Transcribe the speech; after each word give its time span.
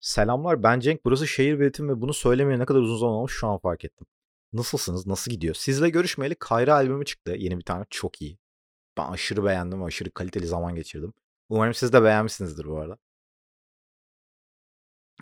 Selamlar 0.00 0.62
ben 0.62 0.80
Cenk. 0.80 1.04
Burası 1.04 1.26
Şehir 1.26 1.54
Üretim 1.54 1.88
ve 1.88 2.00
bunu 2.00 2.14
söylemeye 2.14 2.58
ne 2.58 2.66
kadar 2.66 2.80
uzun 2.80 2.98
zaman 2.98 3.14
olmuş 3.14 3.38
şu 3.38 3.48
an 3.48 3.58
fark 3.58 3.84
ettim. 3.84 4.06
Nasılsınız? 4.52 5.06
Nasıl 5.06 5.30
gidiyor? 5.30 5.54
Sizle 5.54 5.90
görüşmeyeli 5.90 6.34
Kayra 6.34 6.74
albümü 6.74 7.04
çıktı. 7.04 7.34
Yeni 7.38 7.58
bir 7.58 7.64
tane 7.64 7.84
çok 7.90 8.22
iyi. 8.22 8.38
Ben 8.98 9.12
aşırı 9.12 9.44
beğendim. 9.44 9.82
Aşırı 9.82 10.10
kaliteli 10.10 10.46
zaman 10.46 10.74
geçirdim. 10.74 11.12
Umarım 11.48 11.74
siz 11.74 11.92
de 11.92 12.02
beğenmişsinizdir 12.02 12.64
bu 12.64 12.78
arada. 12.78 12.98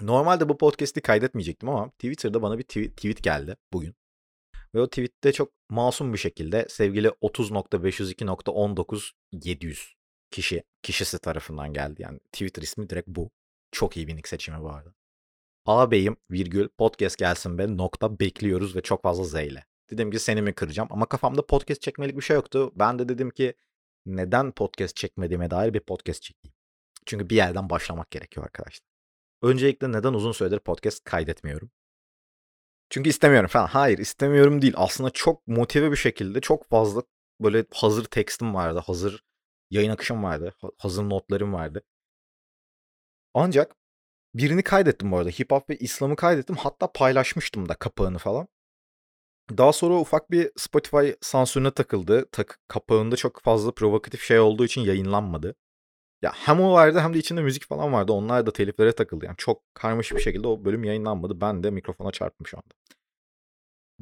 Normalde 0.00 0.48
bu 0.48 0.58
podcast'i 0.58 1.00
kaydetmeyecektim 1.00 1.68
ama 1.68 1.90
Twitter'da 1.90 2.42
bana 2.42 2.58
bir 2.58 2.62
tweet 2.62 3.22
geldi 3.22 3.56
bugün. 3.72 3.94
Ve 4.74 4.80
o 4.80 4.90
tweette 4.90 5.32
çok 5.32 5.52
masum 5.68 6.12
bir 6.12 6.18
şekilde 6.18 6.66
sevgili 6.68 7.08
30.502.19.700 7.08 9.92
kişi 10.30 10.64
kişisi 10.82 11.18
tarafından 11.18 11.72
geldi. 11.72 12.02
Yani 12.02 12.18
Twitter 12.18 12.62
ismi 12.62 12.90
direkt 12.90 13.08
bu. 13.08 13.30
Çok 13.76 13.96
iyi 13.96 14.08
bir 14.08 14.16
nick 14.16 14.28
seçimi 14.28 14.62
bu 14.62 14.70
arada. 14.70 14.94
Ağabeyim 15.66 16.16
virgül 16.30 16.68
podcast 16.68 17.18
gelsin 17.18 17.58
be 17.58 17.76
nokta 17.76 18.20
bekliyoruz 18.20 18.76
ve 18.76 18.82
çok 18.82 19.02
fazla 19.02 19.24
Z 19.24 19.34
ile. 19.34 19.64
Dedim 19.90 20.10
ki 20.10 20.18
seni 20.18 20.42
mi 20.42 20.52
kıracağım 20.52 20.88
ama 20.92 21.06
kafamda 21.06 21.46
podcast 21.46 21.82
çekmelik 21.82 22.16
bir 22.16 22.22
şey 22.22 22.36
yoktu. 22.36 22.72
Ben 22.76 22.98
de 22.98 23.08
dedim 23.08 23.30
ki 23.30 23.54
neden 24.06 24.52
podcast 24.52 24.96
çekmediğime 24.96 25.50
dair 25.50 25.74
bir 25.74 25.80
podcast 25.80 26.22
çekeyim. 26.22 26.54
Çünkü 27.06 27.30
bir 27.30 27.36
yerden 27.36 27.70
başlamak 27.70 28.10
gerekiyor 28.10 28.46
arkadaşlar. 28.46 28.86
Öncelikle 29.42 29.92
neden 29.92 30.12
uzun 30.12 30.32
süredir 30.32 30.58
podcast 30.58 31.04
kaydetmiyorum? 31.04 31.70
Çünkü 32.90 33.10
istemiyorum 33.10 33.48
falan. 33.48 33.66
Hayır 33.66 33.98
istemiyorum 33.98 34.62
değil. 34.62 34.74
Aslında 34.76 35.10
çok 35.10 35.46
motive 35.46 35.90
bir 35.90 35.96
şekilde 35.96 36.40
çok 36.40 36.68
fazla 36.68 37.02
böyle 37.40 37.64
hazır 37.74 38.04
tekstim 38.04 38.54
vardı. 38.54 38.82
Hazır 38.86 39.24
yayın 39.70 39.90
akışım 39.90 40.22
vardı. 40.22 40.54
Hazır 40.78 41.02
notlarım 41.02 41.52
vardı. 41.52 41.82
Ancak 43.38 43.76
birini 44.34 44.62
kaydettim 44.62 45.12
bu 45.12 45.18
arada. 45.18 45.30
Hip 45.30 45.52
hop 45.52 45.70
ve 45.70 45.76
İslam'ı 45.76 46.16
kaydettim. 46.16 46.56
Hatta 46.56 46.92
paylaşmıştım 46.92 47.68
da 47.68 47.74
kapağını 47.74 48.18
falan. 48.18 48.48
Daha 49.50 49.72
sonra 49.72 49.94
ufak 49.94 50.30
bir 50.30 50.50
Spotify 50.56 51.10
sansürüne 51.20 51.70
takıldı. 51.70 52.28
Tak 52.32 52.60
kapağında 52.68 53.16
çok 53.16 53.42
fazla 53.42 53.72
provokatif 53.72 54.22
şey 54.22 54.40
olduğu 54.40 54.64
için 54.64 54.80
yayınlanmadı. 54.80 55.54
Ya 56.22 56.32
hem 56.34 56.60
o 56.60 56.72
vardı 56.72 57.00
hem 57.00 57.14
de 57.14 57.18
içinde 57.18 57.42
müzik 57.42 57.64
falan 57.68 57.92
vardı. 57.92 58.12
Onlar 58.12 58.46
da 58.46 58.52
teliflere 58.52 58.92
takıldı. 58.92 59.24
Yani 59.24 59.36
çok 59.36 59.62
karmaşık 59.74 60.18
bir 60.18 60.22
şekilde 60.22 60.48
o 60.48 60.64
bölüm 60.64 60.84
yayınlanmadı. 60.84 61.40
Ben 61.40 61.62
de 61.62 61.70
mikrofona 61.70 62.12
çarptım 62.12 62.46
şu 62.46 62.56
anda. 62.56 62.74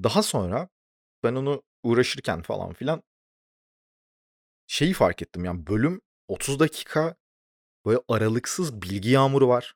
Daha 0.02 0.22
sonra 0.22 0.68
ben 1.24 1.34
onu 1.34 1.62
uğraşırken 1.82 2.42
falan 2.42 2.72
filan 2.72 3.02
şeyi 4.66 4.92
fark 4.92 5.22
ettim. 5.22 5.44
Yani 5.44 5.66
bölüm 5.66 6.00
30 6.28 6.60
dakika 6.60 7.16
böyle 7.86 8.00
aralıksız 8.08 8.82
bilgi 8.82 9.10
yağmuru 9.10 9.48
var. 9.48 9.74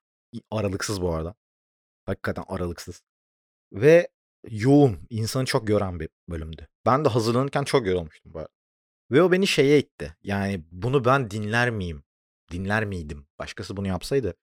Aralıksız 0.50 1.02
bu 1.02 1.14
arada. 1.14 1.34
Hakikaten 2.06 2.44
aralıksız. 2.48 3.02
Ve 3.72 4.08
yoğun, 4.50 4.98
insanı 5.10 5.44
çok 5.44 5.66
gören 5.66 6.00
bir 6.00 6.08
bölümdü. 6.28 6.68
Ben 6.86 7.04
de 7.04 7.08
hazırlanırken 7.08 7.64
çok 7.64 7.86
yorulmuştum 7.86 8.34
bu 8.34 8.38
arada. 8.38 8.52
Ve 9.10 9.22
o 9.22 9.32
beni 9.32 9.46
şeye 9.46 9.78
itti. 9.78 10.16
Yani 10.22 10.64
bunu 10.72 11.04
ben 11.04 11.30
dinler 11.30 11.70
miyim? 11.70 12.02
Dinler 12.50 12.84
miydim? 12.84 13.26
Başkası 13.38 13.76
bunu 13.76 13.88
yapsaydı 13.88 14.34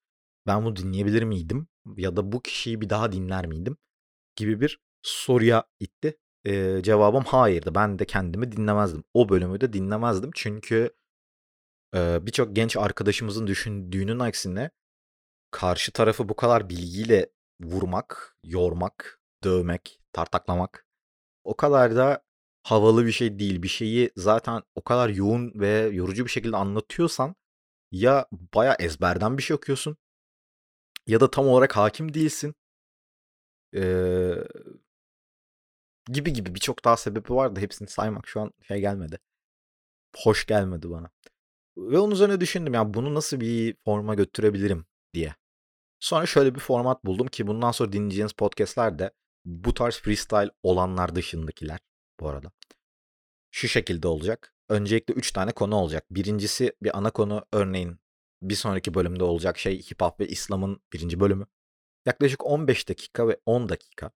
ben 0.48 0.66
bunu 0.66 0.76
dinleyebilir 0.76 1.24
miydim? 1.24 1.68
Ya 1.98 2.18
da 2.18 2.32
bu 2.32 2.42
kişiyi 2.42 2.82
bir 2.82 2.90
daha 2.90 3.12
dinler 3.12 3.48
miydim? 3.48 3.78
Gibi 4.36 4.62
bir 4.62 4.80
soruya 5.02 5.64
itti. 5.80 6.18
Ee, 6.46 6.80
cevabım 6.84 7.24
hayırdı. 7.24 7.76
Ben 7.76 8.00
de 8.00 8.06
kendimi 8.06 8.52
dinlemezdim. 8.52 9.04
O 9.14 9.30
bölümü 9.30 9.62
de 9.62 9.74
dinlemezdim. 9.74 10.32
Çünkü 10.36 10.90
birçok 11.96 12.56
genç 12.56 12.78
arkadaşımızın 12.78 13.48
düşündüğünün 13.48 14.20
aksine 14.20 14.72
karşı 15.52 15.92
tarafı 15.92 16.30
bu 16.30 16.36
kadar 16.36 16.70
bilgiyle 16.70 17.30
vurmak, 17.62 18.38
yormak, 18.44 19.20
dövmek, 19.44 20.02
tartaklamak 20.14 20.86
o 21.44 21.58
kadar 21.58 21.96
da 21.96 22.24
havalı 22.64 23.06
bir 23.06 23.12
şey 23.12 23.40
değil. 23.40 23.64
Bir 23.64 23.68
şeyi 23.68 24.12
zaten 24.16 24.64
o 24.76 24.84
kadar 24.84 25.10
yoğun 25.10 25.52
ve 25.56 25.70
yorucu 25.70 26.26
bir 26.26 26.32
şekilde 26.32 26.58
anlatıyorsan 26.58 27.36
ya 27.92 28.28
baya 28.32 28.76
ezberden 28.80 29.38
bir 29.38 29.44
şey 29.44 29.56
okuyorsun 29.56 29.98
ya 31.08 31.20
da 31.20 31.32
tam 31.32 31.48
olarak 31.48 31.78
hakim 31.78 32.14
değilsin. 32.14 32.56
Ee, 33.76 34.36
gibi 36.08 36.34
gibi 36.34 36.56
birçok 36.56 36.86
daha 36.86 36.98
sebebi 36.98 37.34
vardı. 37.34 37.60
Hepsini 37.60 37.88
saymak 37.88 38.28
şu 38.28 38.42
an 38.42 38.54
şey 38.68 38.80
gelmedi. 38.80 39.20
Hoş 40.18 40.46
gelmedi 40.46 40.90
bana. 40.90 41.10
Ve 41.78 42.00
onun 42.00 42.12
üzerine 42.12 42.42
düşündüm 42.42 42.74
ya 42.74 42.94
bunu 42.94 43.14
nasıl 43.14 43.40
bir 43.40 43.76
forma 43.86 44.16
götürebilirim 44.16 44.86
diye. 45.14 45.36
Sonra 46.00 46.26
şöyle 46.26 46.56
bir 46.56 46.60
format 46.60 47.06
buldum 47.06 47.28
ki 47.28 47.48
bundan 47.48 47.72
sonra 47.72 47.92
dinleyeceğiniz 47.92 48.34
podcastler 48.34 49.00
de 49.00 49.12
bu 49.46 49.74
tarz 49.74 49.98
freestyle 49.98 50.52
olanlar 50.64 51.16
dışındakiler 51.16 51.80
bu 52.20 52.30
arada. 52.30 52.52
Şu 53.52 53.68
şekilde 53.68 54.08
olacak. 54.08 54.54
Öncelikle 54.70 55.14
3 55.14 55.32
tane 55.32 55.52
konu 55.52 55.76
olacak. 55.76 56.06
Birincisi 56.12 56.74
bir 56.84 56.98
ana 56.98 57.12
konu 57.12 57.46
örneğin 57.54 58.00
bir 58.42 58.56
sonraki 58.56 58.94
bölümde 58.94 59.24
olacak 59.24 59.58
şey 59.58 59.82
hip 59.82 60.02
hop 60.02 60.20
ve 60.20 60.28
İslam'ın 60.28 60.82
birinci 60.94 61.20
bölümü. 61.20 61.46
Yaklaşık 62.06 62.46
15 62.46 62.90
dakika 62.90 63.28
ve 63.28 63.40
10 63.46 63.70
dakika 63.70 64.12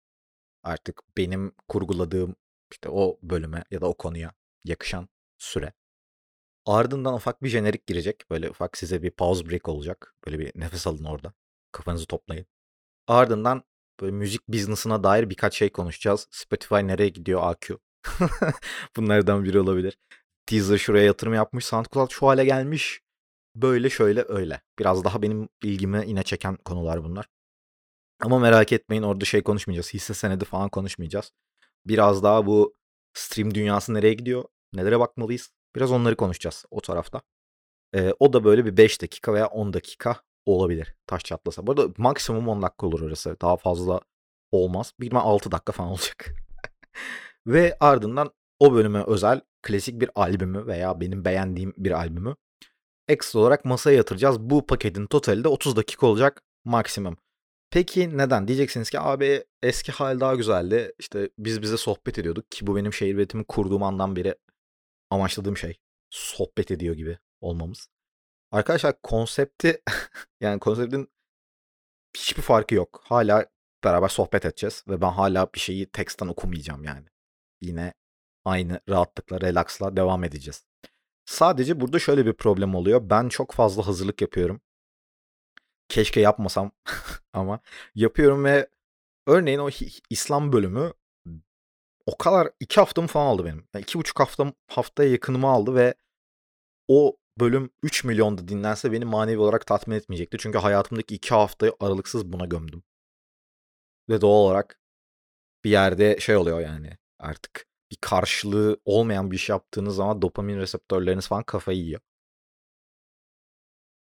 artık 0.64 1.02
benim 1.18 1.52
kurguladığım 1.68 2.36
işte 2.72 2.90
o 2.90 3.20
bölüme 3.24 3.64
ya 3.72 3.82
da 3.82 3.88
o 3.88 3.98
konuya 3.98 4.34
yakışan 4.64 5.10
süre. 5.38 5.74
Ardından 6.68 7.14
ufak 7.14 7.44
bir 7.44 7.50
jenerik 7.50 7.88
girecek. 7.88 8.24
Böyle 8.30 8.50
ufak 8.50 8.78
size 8.78 9.04
bir 9.04 9.12
pause 9.12 9.50
break 9.50 9.70
olacak. 9.70 10.16
Böyle 10.26 10.40
bir 10.40 10.52
nefes 10.56 10.88
alın 10.88 11.04
orada. 11.04 11.34
Kafanızı 11.72 12.06
toplayın. 12.06 12.46
Ardından 13.08 13.64
böyle 14.02 14.12
müzik 14.12 14.48
business'ına 14.48 15.04
dair 15.04 15.30
birkaç 15.30 15.58
şey 15.58 15.70
konuşacağız. 15.72 16.28
Spotify 16.32 16.76
nereye 16.76 17.10
gidiyor 17.10 17.42
AQ? 17.44 17.80
Bunlardan 18.98 19.44
biri 19.44 19.60
olabilir. 19.60 19.98
Teaser 20.46 20.78
şuraya 20.78 21.06
yatırım 21.06 21.34
yapmış. 21.34 21.66
SoundCloud 21.66 22.10
şu 22.12 22.28
hale 22.28 22.46
gelmiş. 22.46 23.02
Böyle 23.56 23.90
şöyle 23.90 24.26
öyle. 24.28 24.62
Biraz 24.80 25.04
daha 25.04 25.22
benim 25.22 25.50
ilgimi 25.64 26.04
yine 26.08 26.24
çeken 26.24 26.56
konular 26.56 27.04
bunlar. 27.04 27.30
Ama 28.22 28.40
merak 28.40 28.72
etmeyin 28.74 29.04
orada 29.04 29.26
şey 29.26 29.44
konuşmayacağız. 29.44 29.94
Hisse 29.94 30.14
senedi 30.14 30.46
falan 30.46 30.70
konuşmayacağız. 30.70 31.32
Biraz 31.86 32.24
daha 32.24 32.46
bu 32.46 32.76
stream 33.14 33.54
dünyası 33.56 33.94
nereye 33.94 34.14
gidiyor? 34.14 34.44
Nelere 34.74 35.00
bakmalıyız? 35.00 35.57
Biraz 35.78 35.92
onları 35.92 36.16
konuşacağız 36.16 36.66
o 36.72 36.82
tarafta. 36.82 37.22
Ee, 37.96 38.14
o 38.20 38.34
da 38.34 38.44
böyle 38.44 38.66
bir 38.66 38.78
5 38.78 39.02
dakika 39.02 39.34
veya 39.34 39.48
10 39.48 39.74
dakika 39.74 40.22
olabilir 40.46 40.96
taş 41.08 41.24
çatlasa. 41.24 41.68
Bu 41.68 41.72
arada 41.72 41.88
maksimum 41.98 42.48
10 42.48 42.62
dakika 42.62 42.88
olur 42.88 43.02
orası. 43.02 43.38
Daha 43.42 43.58
fazla 43.58 44.02
olmaz. 44.52 44.94
Bilmem 45.00 45.22
6 45.22 45.52
dakika 45.52 45.72
falan 45.72 45.90
olacak. 45.92 46.34
Ve 47.48 47.78
ardından 47.80 48.32
o 48.60 48.74
bölüme 48.74 49.04
özel 49.08 49.42
klasik 49.62 50.02
bir 50.02 50.10
albümü 50.16 50.68
veya 50.68 51.02
benim 51.02 51.26
beğendiğim 51.26 51.74
bir 51.78 51.92
albümü 51.92 52.36
ekstra 53.08 53.40
olarak 53.40 53.66
masaya 53.66 53.98
yatıracağız. 53.98 54.40
Bu 54.40 54.66
paketin 54.66 55.06
totali 55.06 55.44
de 55.44 55.48
30 55.48 55.76
dakika 55.76 56.08
olacak 56.08 56.42
maksimum. 56.66 57.18
Peki 57.72 58.18
neden? 58.18 58.48
Diyeceksiniz 58.48 58.90
ki 58.90 59.00
abi 59.00 59.44
eski 59.64 59.92
hal 59.92 60.20
daha 60.20 60.36
güzeldi. 60.36 60.94
İşte 61.00 61.30
biz 61.40 61.62
bize 61.62 61.78
sohbet 61.78 62.20
ediyorduk 62.20 62.52
ki 62.52 62.68
bu 62.68 62.76
benim 62.76 62.94
şehir 62.94 63.16
üretimi 63.16 63.44
kurduğum 63.44 63.84
andan 63.84 64.16
beri 64.16 64.36
amaçladığım 65.10 65.58
şey. 65.58 65.80
Sohbet 66.10 66.72
ediyor 66.72 66.96
gibi 66.96 67.18
olmamız. 67.42 67.90
Arkadaşlar 68.52 69.02
konsepti 69.02 69.82
yani 70.42 70.60
konseptin 70.60 71.10
hiçbir 72.18 72.42
farkı 72.42 72.76
yok. 72.76 73.02
Hala 73.06 73.46
beraber 73.84 74.08
sohbet 74.08 74.46
edeceğiz 74.46 74.84
ve 74.88 75.02
ben 75.02 75.10
hala 75.12 75.54
bir 75.54 75.60
şeyi 75.60 75.86
teksten 75.92 76.28
okumayacağım 76.28 76.84
yani. 76.84 77.06
Yine 77.62 77.94
aynı 78.46 78.80
rahatlıkla, 78.90 79.42
relaxla 79.42 79.98
devam 79.98 80.24
edeceğiz. 80.24 80.66
Sadece 81.26 81.80
burada 81.82 82.00
şöyle 82.00 82.26
bir 82.26 82.34
problem 82.34 82.76
oluyor. 82.76 83.10
Ben 83.10 83.30
çok 83.30 83.52
fazla 83.52 83.88
hazırlık 83.88 84.22
yapıyorum. 84.22 84.62
Keşke 85.90 86.20
yapmasam 86.20 86.72
ama 87.34 87.60
yapıyorum 87.96 88.44
ve 88.46 88.70
örneğin 89.28 89.60
o 89.60 89.70
İslam 90.10 90.54
bölümü 90.54 90.94
o 92.08 92.18
kadar 92.18 92.50
iki 92.60 92.80
haftamı 92.80 93.08
falan 93.08 93.26
aldı 93.26 93.46
benim. 93.46 93.68
Yani 93.74 93.84
iki 93.84 94.00
buçuk 94.00 94.20
haftam 94.20 94.54
haftaya 94.68 95.12
yakınımı 95.12 95.48
aldı 95.48 95.76
ve 95.76 95.94
o 96.88 97.18
bölüm 97.40 97.70
3 97.84 98.04
milyonda 98.04 98.48
dinlense 98.48 98.92
beni 98.92 99.06
manevi 99.06 99.40
olarak 99.40 99.68
tatmin 99.68 99.96
etmeyecekti. 99.96 100.38
Çünkü 100.40 100.58
hayatımdaki 100.58 101.16
2 101.16 101.30
haftayı 101.34 101.74
aralıksız 101.80 102.34
buna 102.34 102.46
gömdüm. 102.46 102.84
Ve 104.10 104.22
doğal 104.22 104.46
olarak 104.46 104.80
bir 105.64 105.72
yerde 105.72 106.20
şey 106.20 106.36
oluyor 106.38 106.60
yani 106.62 106.98
artık 107.20 107.68
bir 107.92 107.98
karşılığı 108.02 108.78
olmayan 108.86 109.32
bir 109.32 109.36
iş 109.36 109.50
yaptığınız 109.50 109.96
zaman 109.96 110.22
dopamin 110.22 110.58
reseptörleriniz 110.58 111.28
falan 111.28 111.44
kafayı 111.44 111.80
yiyor. 111.80 112.02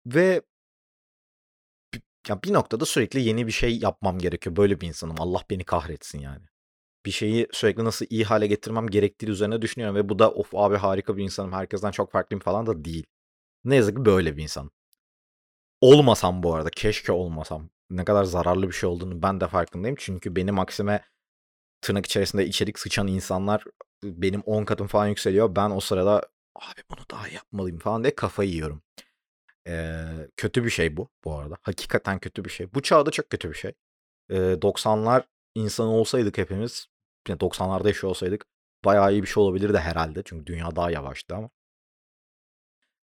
Ve 0.07 0.43
ya 2.29 2.43
bir 2.43 2.53
noktada 2.53 2.85
sürekli 2.85 3.21
yeni 3.21 3.47
bir 3.47 3.53
şey 3.53 3.79
yapmam 3.79 4.19
gerekiyor. 4.19 4.57
Böyle 4.57 4.81
bir 4.81 4.89
insanım. 4.89 5.17
Allah 5.21 5.43
beni 5.51 5.65
kahretsin 5.65 6.19
yani. 6.19 6.47
Bir 7.07 7.11
şeyi 7.11 7.47
sürekli 7.53 7.85
nasıl 7.85 8.07
iyi 8.11 8.25
hale 8.25 8.47
getirmem 8.47 8.87
gerektiği 8.87 9.27
üzerine 9.27 9.63
düşünüyorum 9.63 9.97
ve 9.97 10.09
bu 10.09 10.19
da 10.19 10.31
of 10.31 10.55
abi 10.55 10.77
harika 10.77 11.17
bir 11.17 11.25
insanım. 11.25 11.53
Herkesten 11.53 11.91
çok 11.91 12.13
farklıyım 12.13 12.41
falan 12.41 12.67
da 12.67 12.85
değil. 12.85 13.07
Ne 13.65 13.77
yazık 13.77 13.97
ki 13.97 14.05
böyle 14.05 14.37
bir 14.37 14.43
insan. 14.43 14.71
Olmasam 15.81 16.43
bu 16.43 16.55
arada 16.55 16.71
keşke 16.71 17.13
olmasam. 17.13 17.71
ne 17.91 18.05
kadar 18.05 18.25
zararlı 18.25 18.69
bir 18.69 18.73
şey 18.73 18.89
olduğunu 18.89 19.23
ben 19.23 19.41
de 19.41 19.49
farkındayım. 19.49 19.97
Çünkü 19.99 20.37
benim 20.37 20.59
aksime 20.59 21.05
tırnak 21.83 22.07
içerisinde 22.07 22.47
içerik 22.47 22.79
sıçan 22.79 23.07
insanlar 23.09 23.65
benim 24.05 24.41
10 24.41 24.65
katım 24.65 24.87
falan 24.87 25.07
yükseliyor. 25.09 25.57
Ben 25.57 25.71
o 25.71 25.81
sırada 25.81 26.17
abi 26.57 26.83
bunu 26.91 27.01
daha 27.11 27.29
yapmalıyım 27.29 27.79
falan 27.79 28.05
diye 28.05 28.15
kafayı 28.15 28.51
yiyorum. 28.51 28.83
Ee, 29.69 30.05
kötü 30.37 30.65
bir 30.65 30.71
şey 30.71 30.97
bu 30.97 31.11
bu 31.25 31.35
arada. 31.39 31.57
Hakikaten 31.63 32.19
kötü 32.19 32.45
bir 32.45 32.51
şey. 32.51 32.75
Bu 32.75 32.83
çağda 32.83 33.11
çok 33.11 33.31
kötü 33.31 33.51
bir 33.51 33.55
şey. 33.55 33.73
Ee, 34.31 34.63
90'lar 34.63 35.25
insan 35.55 35.87
olsaydık 35.89 36.39
hepimiz, 36.39 36.87
90'larda 37.29 37.87
yaşıyor 37.89 38.11
olsaydık 38.11 38.47
bayağı 38.85 39.13
iyi 39.13 39.23
bir 39.23 39.29
şey 39.29 39.43
olabilirdi 39.43 39.79
herhalde. 39.79 40.23
Çünkü 40.25 40.47
dünya 40.47 40.77
daha 40.77 40.91
yavaştı 40.91 41.37
ama. 41.37 41.51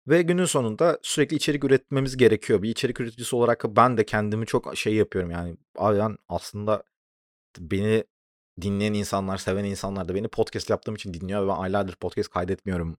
Ve 0.08 0.22
günün 0.22 0.46
sonunda 0.46 1.00
sürekli 1.04 1.36
içerik 1.36 1.64
üretmemiz 1.64 2.18
gerekiyor. 2.18 2.62
Bir 2.62 2.70
içerik 2.70 3.00
üreticisi 3.02 3.36
olarak 3.36 3.64
ben 3.68 3.98
de 3.98 4.06
kendimi 4.06 4.46
çok 4.46 4.78
şey 4.78 4.96
yapıyorum 4.96 5.32
yani. 5.32 5.58
Abi 5.78 6.00
ben 6.00 6.18
aslında 6.30 6.84
beni 7.60 8.04
dinleyen 8.62 8.94
insanlar, 8.94 9.38
seven 9.38 9.64
insanlar 9.64 10.08
da 10.08 10.16
beni 10.16 10.28
podcast 10.28 10.70
yaptığım 10.70 10.96
için 10.96 11.14
dinliyor 11.14 11.44
ve 11.44 11.48
ben 11.48 11.56
aylardır 11.56 11.96
podcast 11.96 12.30
kaydetmiyorum. 12.30 12.98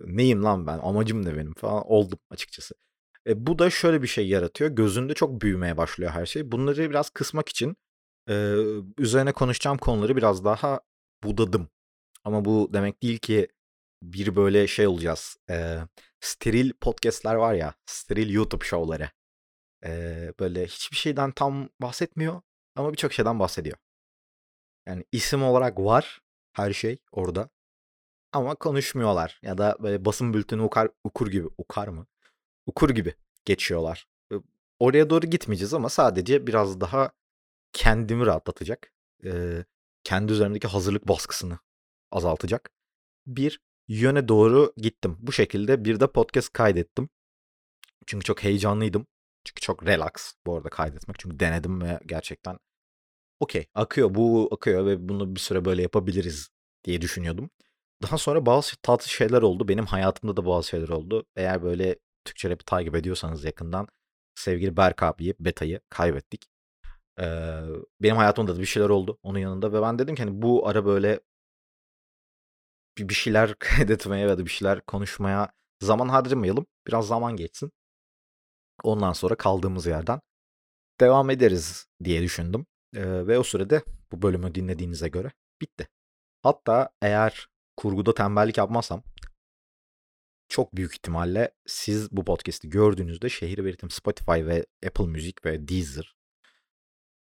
Neyim 0.00 0.44
lan 0.44 0.66
ben? 0.66 0.78
Amacım 0.78 1.26
ne 1.26 1.36
benim 1.36 1.54
falan 1.54 1.82
oldum 1.86 2.18
açıkçası. 2.30 2.74
E, 3.26 3.46
bu 3.46 3.58
da 3.58 3.70
şöyle 3.70 4.02
bir 4.02 4.06
şey 4.08 4.28
yaratıyor. 4.28 4.70
Gözünde 4.70 5.14
çok 5.14 5.40
büyümeye 5.40 5.76
başlıyor 5.76 6.10
her 6.10 6.26
şey. 6.26 6.52
Bunları 6.52 6.90
biraz 6.90 7.10
kısmak 7.10 7.48
için 7.48 7.76
e, 8.28 8.34
üzerine 8.98 9.32
konuşacağım 9.32 9.78
konuları 9.78 10.16
biraz 10.16 10.44
daha 10.44 10.80
budadım. 11.24 11.68
Ama 12.24 12.44
bu 12.44 12.70
demek 12.72 13.02
değil 13.02 13.18
ki 13.18 13.48
bir 14.02 14.36
böyle 14.36 14.66
şey 14.66 14.86
olacağız. 14.86 15.36
E, 15.50 15.78
steril 16.20 16.72
podcastler 16.72 17.34
var 17.34 17.54
ya, 17.54 17.74
steril 17.86 18.30
YouTube 18.30 18.64
şovları. 18.64 19.10
E, 19.84 20.32
böyle 20.40 20.66
hiçbir 20.66 20.96
şeyden 20.96 21.32
tam 21.32 21.68
bahsetmiyor 21.80 22.42
ama 22.76 22.92
birçok 22.92 23.12
şeyden 23.12 23.38
bahsediyor. 23.38 23.76
Yani 24.86 25.04
isim 25.12 25.42
olarak 25.42 25.78
var 25.78 26.20
her 26.52 26.72
şey 26.72 26.98
orada. 27.12 27.48
Ama 28.32 28.54
konuşmuyorlar. 28.54 29.38
Ya 29.42 29.58
da 29.58 29.76
böyle 29.82 30.04
basın 30.04 30.34
bülteni 30.34 30.62
ukar, 30.62 30.88
okur 31.04 31.30
gibi. 31.30 31.48
Ukar 31.58 31.88
mı? 31.88 32.06
Okur 32.66 32.90
gibi 32.90 33.14
geçiyorlar. 33.44 34.08
Oraya 34.78 35.10
doğru 35.10 35.26
gitmeyeceğiz 35.26 35.74
ama 35.74 35.88
sadece 35.88 36.46
biraz 36.46 36.80
daha 36.80 37.12
kendimi 37.74 38.26
rahatlatacak. 38.26 38.92
E, 39.24 39.64
kendi 40.04 40.32
üzerimdeki 40.32 40.68
hazırlık 40.68 41.08
baskısını 41.08 41.58
azaltacak. 42.12 42.70
Bir 43.26 43.60
yöne 43.88 44.28
doğru 44.28 44.72
gittim. 44.76 45.16
Bu 45.20 45.32
şekilde 45.32 45.84
bir 45.84 46.00
de 46.00 46.06
podcast 46.06 46.52
kaydettim. 46.52 47.08
Çünkü 48.06 48.24
çok 48.24 48.44
heyecanlıydım. 48.44 49.06
Çünkü 49.44 49.60
çok 49.60 49.86
relax 49.86 50.34
bu 50.46 50.56
arada 50.56 50.68
kaydetmek. 50.68 51.18
Çünkü 51.18 51.40
denedim 51.40 51.82
ve 51.82 52.00
gerçekten 52.06 52.58
okey 53.40 53.66
akıyor 53.74 54.14
bu 54.14 54.48
akıyor 54.52 54.86
ve 54.86 55.08
bunu 55.08 55.34
bir 55.34 55.40
süre 55.40 55.64
böyle 55.64 55.82
yapabiliriz 55.82 56.48
diye 56.84 57.00
düşünüyordum. 57.00 57.50
Daha 58.02 58.18
sonra 58.18 58.46
bazı 58.46 58.76
tatlı 58.82 59.08
şeyler 59.08 59.42
oldu. 59.42 59.68
Benim 59.68 59.86
hayatımda 59.86 60.36
da 60.36 60.46
bazı 60.46 60.68
şeyler 60.68 60.88
oldu. 60.88 61.26
Eğer 61.36 61.62
böyle 61.62 61.98
Türkçe 62.24 62.50
rap'i 62.50 62.64
takip 62.64 62.96
ediyorsanız 62.96 63.44
yakından 63.44 63.88
sevgili 64.34 64.76
Berk 64.76 65.02
abiyi, 65.02 65.34
Beta'yı 65.40 65.80
kaybettik. 65.90 66.53
Ee, 67.20 67.60
benim 68.00 68.16
hayatımda 68.16 68.56
da 68.56 68.60
bir 68.60 68.66
şeyler 68.66 68.88
oldu 68.88 69.18
onun 69.22 69.38
yanında 69.38 69.72
ve 69.72 69.82
ben 69.82 69.98
dedim 69.98 70.14
ki 70.14 70.22
hani 70.22 70.42
bu 70.42 70.68
ara 70.68 70.86
böyle 70.86 71.20
bir, 72.98 73.08
bir 73.08 73.14
şeyler 73.14 73.54
kaydetmeye 73.58 74.26
ya 74.28 74.38
da 74.38 74.44
bir 74.44 74.50
şeyler 74.50 74.80
konuşmaya 74.80 75.52
zaman 75.82 76.08
harcamayalım. 76.08 76.66
Biraz 76.86 77.06
zaman 77.06 77.36
geçsin. 77.36 77.72
Ondan 78.82 79.12
sonra 79.12 79.34
kaldığımız 79.34 79.86
yerden 79.86 80.20
devam 81.00 81.30
ederiz 81.30 81.86
diye 82.04 82.22
düşündüm. 82.22 82.66
Ee, 82.96 83.26
ve 83.26 83.38
o 83.38 83.42
sürede 83.42 83.82
bu 84.12 84.22
bölümü 84.22 84.54
dinlediğinize 84.54 85.08
göre 85.08 85.32
bitti. 85.60 85.88
Hatta 86.42 86.90
eğer 87.02 87.48
kurguda 87.76 88.14
tembellik 88.14 88.58
yapmazsam 88.58 89.02
çok 90.48 90.76
büyük 90.76 90.92
ihtimalle 90.92 91.54
siz 91.66 92.12
bu 92.12 92.24
podcast'i 92.24 92.70
gördüğünüzde 92.70 93.28
şehir 93.28 93.64
veritim 93.64 93.90
Spotify 93.90 94.32
ve 94.46 94.66
Apple 94.86 95.06
Music 95.06 95.34
ve 95.44 95.68
Deezer 95.68 96.14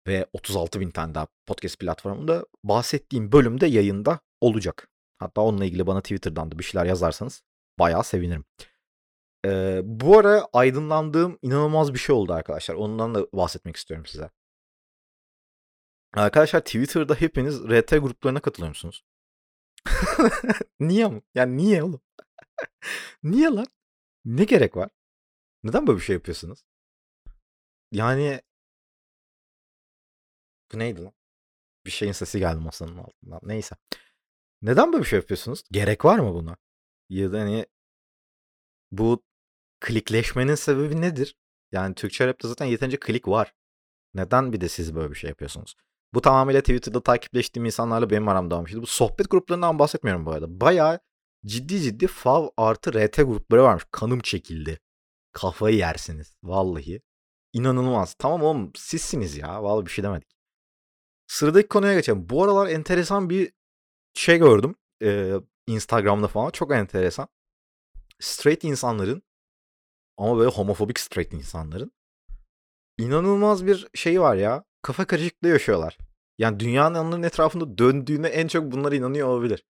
ve 0.08 0.26
36 0.32 0.80
bin 0.80 0.90
tane 0.90 1.14
daha 1.14 1.28
podcast 1.46 1.78
platformunda 1.78 2.46
bahsettiğim 2.64 3.32
bölümde 3.32 3.66
yayında 3.66 4.20
olacak. 4.40 4.88
Hatta 5.18 5.40
onunla 5.40 5.64
ilgili 5.64 5.86
bana 5.86 6.00
Twitter'dan 6.00 6.50
da 6.50 6.58
bir 6.58 6.64
şeyler 6.64 6.86
yazarsanız 6.86 7.42
bayağı 7.78 8.04
sevinirim. 8.04 8.44
Ee, 9.46 9.80
bu 9.84 10.18
ara 10.18 10.48
aydınlandığım 10.52 11.38
inanılmaz 11.42 11.94
bir 11.94 11.98
şey 11.98 12.14
oldu 12.14 12.32
arkadaşlar. 12.32 12.74
Ondan 12.74 13.14
da 13.14 13.26
bahsetmek 13.32 13.76
istiyorum 13.76 14.06
size. 14.06 14.30
Arkadaşlar 16.14 16.60
Twitter'da 16.60 17.14
hepiniz 17.14 17.62
RT 17.64 17.90
gruplarına 17.90 18.40
katılıyor 18.40 18.68
musunuz? 18.68 19.04
niye 20.80 21.08
mi? 21.08 21.22
Yani 21.34 21.56
niye 21.56 21.82
oğlum? 21.82 22.00
niye 23.22 23.48
lan? 23.48 23.66
Ne 24.24 24.44
gerek 24.44 24.76
var? 24.76 24.90
Neden 25.62 25.86
böyle 25.86 25.98
bir 25.98 26.04
şey 26.04 26.14
yapıyorsunuz? 26.14 26.64
Yani 27.92 28.40
bu 30.72 30.78
neydi 30.78 31.02
lan? 31.02 31.12
Bir 31.86 31.90
şeyin 31.90 32.12
sesi 32.12 32.38
geldi 32.38 32.60
masanın 32.60 32.98
altından. 32.98 33.40
Neyse. 33.42 33.76
Neden 34.62 34.92
böyle 34.92 35.02
bir 35.02 35.08
şey 35.08 35.18
yapıyorsunuz? 35.18 35.62
Gerek 35.72 36.04
var 36.04 36.18
mı 36.18 36.34
buna? 36.34 36.56
Ya 37.08 37.32
da 37.32 37.40
hani 37.40 37.66
bu 38.90 39.24
klikleşmenin 39.80 40.54
sebebi 40.54 41.00
nedir? 41.00 41.36
Yani 41.72 41.94
Türkçe 41.94 42.26
rapte 42.26 42.48
zaten 42.48 42.66
yeterince 42.66 42.98
klik 43.00 43.28
var. 43.28 43.54
Neden 44.14 44.52
bir 44.52 44.60
de 44.60 44.68
siz 44.68 44.94
böyle 44.94 45.10
bir 45.10 45.16
şey 45.16 45.28
yapıyorsunuz? 45.30 45.76
Bu 46.14 46.20
tamamıyla 46.20 46.60
Twitter'da 46.60 47.02
takipleştiğim 47.02 47.66
insanlarla 47.66 48.10
benim 48.10 48.28
aramda 48.28 48.56
olmuştu. 48.56 48.82
Bu 48.82 48.86
sohbet 48.86 49.30
gruplarından 49.30 49.78
bahsetmiyorum 49.78 50.26
bu 50.26 50.32
arada. 50.32 50.60
Bayağı 50.60 51.00
ciddi 51.46 51.80
ciddi 51.80 52.06
fav 52.06 52.48
artı 52.56 52.92
RT 52.92 53.16
grupları 53.16 53.62
varmış. 53.62 53.84
Kanım 53.92 54.20
çekildi. 54.20 54.80
Kafayı 55.32 55.76
yersiniz. 55.76 56.36
Vallahi. 56.42 57.02
İnanılmaz. 57.52 58.14
Tamam 58.18 58.42
oğlum 58.42 58.72
sizsiniz 58.76 59.36
ya. 59.36 59.62
Vallahi 59.62 59.86
bir 59.86 59.90
şey 59.90 60.04
demedik. 60.04 60.37
Sıradaki 61.28 61.68
konuya 61.68 61.94
geçelim. 61.94 62.28
Bu 62.28 62.44
aralar 62.44 62.66
enteresan 62.66 63.30
bir 63.30 63.52
şey 64.14 64.38
gördüm. 64.38 64.74
Ee, 65.02 65.34
Instagram'da 65.66 66.28
falan. 66.28 66.50
Çok 66.50 66.72
enteresan. 66.72 67.28
Straight 68.20 68.64
insanların 68.64 69.22
ama 70.16 70.38
böyle 70.38 70.50
homofobik 70.50 71.00
straight 71.00 71.32
insanların 71.32 71.92
inanılmaz 72.98 73.66
bir 73.66 73.88
şey 73.94 74.20
var 74.20 74.36
ya. 74.36 74.64
Kafa 74.82 75.04
karışıklığı 75.06 75.48
yaşıyorlar. 75.48 75.98
Yani 76.38 76.60
dünyanın 76.60 76.94
onların 76.94 77.22
etrafında 77.22 77.78
döndüğüne 77.78 78.26
en 78.28 78.48
çok 78.48 78.72
bunlara 78.72 78.94
inanıyor 78.94 79.28
olabilir. 79.28 79.64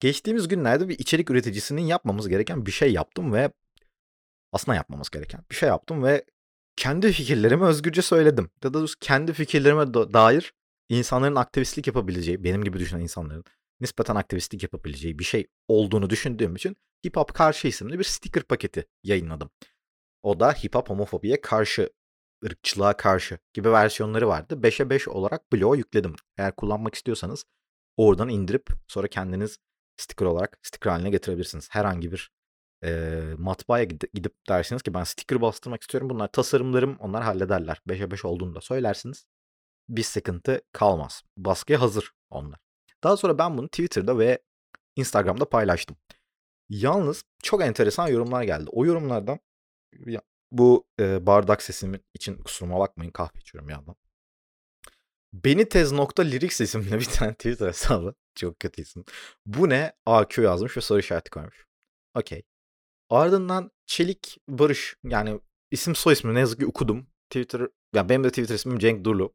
Geçtiğimiz 0.00 0.48
günlerde 0.48 0.88
bir 0.88 0.98
içerik 0.98 1.30
üreticisinin 1.30 1.82
yapmamız 1.82 2.28
gereken 2.28 2.66
bir 2.66 2.70
şey 2.70 2.92
yaptım 2.92 3.32
ve 3.32 3.52
aslında 4.52 4.76
yapmamız 4.76 5.10
gereken 5.10 5.44
bir 5.50 5.54
şey 5.54 5.68
yaptım 5.68 6.04
ve 6.04 6.24
kendi 6.76 7.12
fikirlerimi 7.12 7.64
özgürce 7.64 8.02
söyledim. 8.02 8.50
Ya 8.64 8.74
da 8.74 8.84
kendi 9.00 9.32
fikirlerime 9.32 9.94
dair 9.94 10.52
insanların 10.88 11.36
aktivistlik 11.36 11.86
yapabileceği, 11.86 12.44
benim 12.44 12.64
gibi 12.64 12.78
düşünen 12.78 13.00
insanların 13.00 13.44
nispeten 13.80 14.16
aktivistlik 14.16 14.62
yapabileceği 14.62 15.18
bir 15.18 15.24
şey 15.24 15.46
olduğunu 15.68 16.10
düşündüğüm 16.10 16.56
için 16.56 16.76
Hip 17.06 17.16
Hop 17.16 17.34
Karşı 17.34 17.68
isimli 17.68 17.98
bir 17.98 18.04
sticker 18.04 18.42
paketi 18.42 18.86
yayınladım. 19.04 19.50
O 20.22 20.40
da 20.40 20.52
hip 20.52 20.74
hop 20.74 20.90
homofobiye 20.90 21.40
karşı, 21.40 21.90
ırkçılığa 22.44 22.96
karşı 22.96 23.38
gibi 23.54 23.72
versiyonları 23.72 24.28
vardı. 24.28 24.54
5'e 24.54 24.90
5 24.90 25.08
olarak 25.08 25.52
bloğa 25.52 25.76
yükledim. 25.76 26.14
Eğer 26.38 26.56
kullanmak 26.56 26.94
istiyorsanız 26.94 27.44
oradan 27.96 28.28
indirip 28.28 28.66
sonra 28.88 29.08
kendiniz 29.08 29.58
sticker 29.96 30.26
olarak 30.26 30.58
sticker 30.62 30.90
haline 30.90 31.10
getirebilirsiniz. 31.10 31.68
Herhangi 31.70 32.12
bir 32.12 32.30
e, 32.84 33.20
matbaaya 33.38 33.84
gidip, 33.84 34.48
dersiniz 34.48 34.82
ki 34.82 34.94
ben 34.94 35.04
sticker 35.04 35.40
bastırmak 35.40 35.82
istiyorum. 35.82 36.10
Bunlar 36.10 36.28
tasarımlarım 36.28 36.96
onlar 37.00 37.22
hallederler. 37.22 37.82
5'e 37.88 38.10
5 38.10 38.24
olduğunu 38.24 38.54
da 38.54 38.60
söylersiniz. 38.60 39.26
Bir 39.88 40.02
sıkıntı 40.02 40.60
kalmaz. 40.72 41.22
Baskıya 41.36 41.80
hazır 41.80 42.12
onlar. 42.30 42.60
Daha 43.04 43.16
sonra 43.16 43.38
ben 43.38 43.58
bunu 43.58 43.68
Twitter'da 43.68 44.18
ve 44.18 44.38
Instagram'da 44.96 45.48
paylaştım. 45.48 45.96
Yalnız 46.68 47.24
çok 47.42 47.62
enteresan 47.62 48.08
yorumlar 48.08 48.42
geldi. 48.42 48.70
O 48.72 48.86
yorumlardan 48.86 49.38
bu 50.52 50.86
e, 51.00 51.26
bardak 51.26 51.62
sesimin 51.62 52.04
için 52.14 52.36
kusuruma 52.36 52.78
bakmayın 52.80 53.10
kahve 53.10 53.40
içiyorum 53.40 53.68
bir 53.68 53.72
yandan. 53.74 53.96
Beni 55.32 55.68
tez 55.68 55.92
nokta 55.92 56.22
lyrics 56.22 56.60
isimli 56.60 56.92
bir 57.00 57.04
tane 57.04 57.34
Twitter 57.34 57.66
hesabı. 57.66 58.14
Çok 58.34 58.60
kötü 58.60 58.82
isim. 58.82 59.04
Bu 59.46 59.68
ne? 59.68 59.92
AQ 60.06 60.42
yazmış 60.42 60.76
ve 60.76 60.80
soru 60.80 60.98
işareti 60.98 61.30
koymuş. 61.30 61.66
Okey. 62.14 62.42
Ardından 63.12 63.70
Çelik 63.86 64.38
Barış 64.48 64.96
yani 65.04 65.40
isim 65.70 65.94
soy 65.94 66.12
ismi 66.12 66.34
ne 66.34 66.40
yazık 66.40 66.60
ki 66.60 66.66
okudum. 66.66 67.06
Twitter 67.30 67.68
ya 67.94 68.08
benim 68.08 68.24
de 68.24 68.28
Twitter 68.28 68.54
ismim 68.54 68.78
Cenk 68.78 69.04
Durlu. 69.04 69.34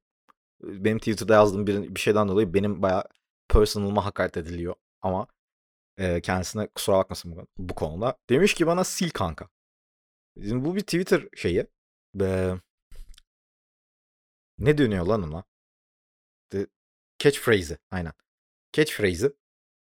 Benim 0.63 0.99
Twitter'da 0.99 1.33
yazdığım 1.33 1.67
bir, 1.67 1.95
bir 1.95 1.99
şeyden 1.99 2.27
dolayı 2.27 2.53
benim 2.53 2.81
bayağı 2.81 3.03
personal'ıma 3.49 4.05
hakaret 4.05 4.37
ediliyor 4.37 4.75
ama 5.01 5.27
e, 5.97 6.21
kendisine 6.21 6.67
kusura 6.67 6.97
bakmasın 6.97 7.35
bu, 7.35 7.47
bu 7.57 7.75
konuda. 7.75 8.17
Demiş 8.29 8.53
ki 8.53 8.67
bana 8.67 8.83
sil 8.93 9.09
kanka. 9.09 9.49
Şimdi 10.41 10.65
bu 10.65 10.75
bir 10.75 10.81
Twitter 10.81 11.23
şeyi. 11.35 11.67
E, 12.21 12.55
Ne 14.59 14.77
dönüyor 14.77 15.05
lan 15.05 15.23
ona? 15.23 15.43
The 16.49 16.67
catchphrase'i. 17.19 17.77
Aynen. 17.91 18.13
Catchphrase'i. 18.73 19.33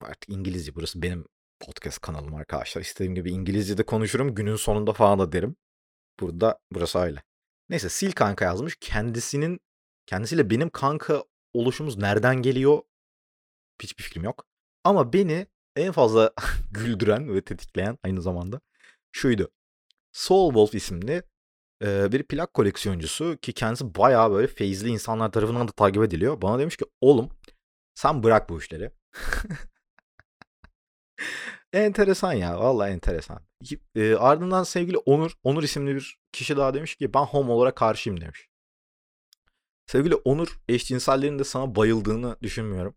Artık 0.02 0.30
İngilizce 0.30 0.76
burası 0.76 1.02
benim 1.02 1.26
podcast 1.60 2.00
kanalım 2.00 2.36
arkadaşlar. 2.36 2.82
İstediğim 2.82 3.16
gibi 3.16 3.32
İngilizce'de 3.32 3.84
konuşurum. 3.84 4.36
Günün 4.36 4.56
sonunda 4.56 4.94
falan 4.94 5.20
da 5.20 5.32
derim. 5.32 5.56
Burada 6.20 6.60
burası 6.72 7.00
öyle. 7.00 7.24
Neyse 7.70 7.90
Sil 7.98 8.12
kanka 8.12 8.46
yazmış. 8.46 8.78
Kendisinin 8.80 9.60
kendisiyle 10.06 10.50
benim 10.50 10.70
kanka 10.70 11.24
oluşumuz 11.54 11.98
nereden 11.98 12.36
geliyor? 12.36 12.82
Hiçbir 13.82 14.04
fikrim 14.04 14.24
yok. 14.24 14.46
Ama 14.84 15.14
beni 15.14 15.48
en 15.76 15.92
fazla 15.92 16.34
güldüren 16.72 17.34
ve 17.36 17.42
tetikleyen 17.42 17.98
aynı 18.04 18.22
zamanda 18.22 18.62
şuydu. 19.12 19.52
Soul 20.12 20.50
Wolf 20.50 20.76
isimli 20.76 21.24
e, 21.84 22.12
bir 22.12 22.24
plak 22.24 22.54
koleksiyoncusu 22.54 23.38
ki 23.42 23.54
kendisi 23.54 23.96
bayağı 23.96 24.32
böyle 24.32 24.48
feyizli 24.48 24.90
insanlar 24.90 25.32
tarafından 25.32 25.68
da 25.68 25.72
takip 25.72 26.04
ediliyor. 26.04 26.42
Bana 26.42 26.60
demiş 26.60 26.78
ki 26.78 26.86
oğlum 27.02 27.30
sen 27.96 28.24
bırak 28.24 28.50
bu 28.50 28.60
işleri. 28.60 28.92
enteresan 31.74 32.34
ya 32.34 32.60
vallahi 32.60 32.92
enteresan. 32.92 33.40
E, 33.96 34.16
ardından 34.16 34.64
sevgili 34.64 34.98
Onur, 34.98 35.32
Onur 35.44 35.64
isimli 35.64 35.96
bir 35.96 36.20
kişi 36.32 36.58
daha 36.58 36.74
demiş 36.74 36.96
ki 36.96 37.14
ben 37.14 37.24
homo 37.24 37.54
olarak 37.54 37.76
karşıyım 37.76 38.22
demiş. 38.22 38.50
Sevgili 39.88 40.16
Onur 40.16 40.60
eşcinsellerin 40.70 41.40
de 41.40 41.44
sana 41.44 41.76
bayıldığını 41.76 42.38
düşünmüyorum. 42.42 42.96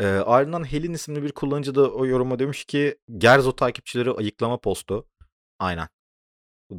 E, 0.00 0.06
ardından 0.06 0.72
Helin 0.72 0.94
isimli 0.94 1.22
bir 1.22 1.32
kullanıcı 1.32 1.74
da 1.74 1.90
o 1.92 2.06
yoruma 2.06 2.38
demiş 2.38 2.64
ki 2.64 2.98
Gerzo 3.18 3.56
takipçileri 3.56 4.10
ayıklama 4.10 4.60
postu. 4.60 5.08
Aynen. 5.58 5.88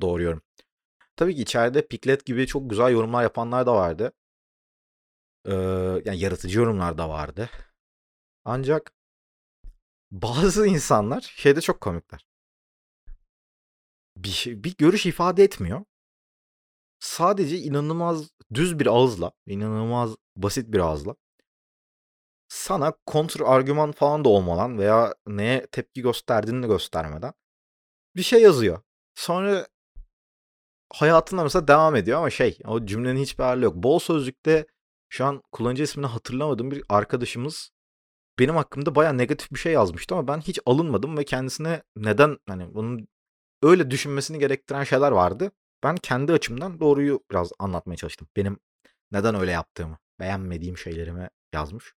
Doğru 0.01 0.23
yorum. 0.23 0.41
Tabii 1.15 1.35
ki 1.35 1.41
içeride 1.41 1.87
Piklet 1.87 2.25
gibi 2.25 2.47
çok 2.47 2.69
güzel 2.69 2.91
yorumlar 2.91 3.23
yapanlar 3.23 3.65
da 3.65 3.75
vardı. 3.75 4.13
Ee, 5.45 5.53
yani 6.05 6.19
yaratıcı 6.19 6.59
yorumlar 6.59 6.97
da 6.97 7.09
vardı. 7.09 7.49
Ancak 8.45 8.94
bazı 10.21 10.67
insanlar 10.67 11.21
şeyde 11.21 11.61
çok 11.61 11.81
komikler. 11.81 12.25
Bir, 14.17 14.29
şey, 14.29 14.63
bir 14.63 14.77
görüş 14.77 15.05
ifade 15.05 15.43
etmiyor. 15.43 15.85
Sadece 16.99 17.57
inanılmaz 17.57 18.29
düz 18.53 18.79
bir 18.79 18.87
ağızla, 18.87 19.31
inanılmaz 19.45 20.15
basit 20.35 20.73
bir 20.73 20.79
ağızla 20.79 21.15
sana 22.47 22.93
kontr 23.05 23.41
argüman 23.41 23.91
falan 23.91 24.25
da 24.25 24.29
olmadan 24.29 24.77
veya 24.77 25.15
neye 25.27 25.67
tepki 25.67 26.01
gösterdiğini 26.01 26.63
de 26.63 26.67
göstermeden 26.67 27.33
bir 28.15 28.23
şey 28.23 28.41
yazıyor. 28.41 28.81
Sonra 29.15 29.67
hayatında 30.93 31.43
mesela 31.43 31.67
devam 31.67 31.95
ediyor 31.95 32.17
ama 32.17 32.29
şey 32.29 32.57
o 32.65 32.85
cümlenin 32.85 33.21
hiçbir 33.21 33.43
hali 33.43 33.63
yok. 33.65 33.75
Bol 33.75 33.99
sözlükte 33.99 34.67
şu 35.09 35.25
an 35.25 35.43
kullanıcı 35.51 35.83
ismini 35.83 36.07
hatırlamadığım 36.07 36.71
bir 36.71 36.83
arkadaşımız 36.89 37.71
benim 38.39 38.55
hakkımda 38.55 38.95
baya 38.95 39.13
negatif 39.13 39.51
bir 39.51 39.59
şey 39.59 39.73
yazmıştı 39.73 40.15
ama 40.15 40.27
ben 40.27 40.39
hiç 40.39 40.59
alınmadım 40.65 41.17
ve 41.17 41.23
kendisine 41.25 41.83
neden 41.95 42.37
hani 42.47 42.73
bunun 42.73 43.07
öyle 43.63 43.91
düşünmesini 43.91 44.39
gerektiren 44.39 44.83
şeyler 44.83 45.11
vardı. 45.11 45.51
Ben 45.83 45.95
kendi 45.95 46.33
açımdan 46.33 46.79
doğruyu 46.79 47.23
biraz 47.31 47.51
anlatmaya 47.59 47.97
çalıştım. 47.97 48.27
Benim 48.35 48.59
neden 49.11 49.35
öyle 49.35 49.51
yaptığımı, 49.51 49.97
beğenmediğim 50.19 50.77
şeylerimi 50.77 51.29
yazmış. 51.53 51.93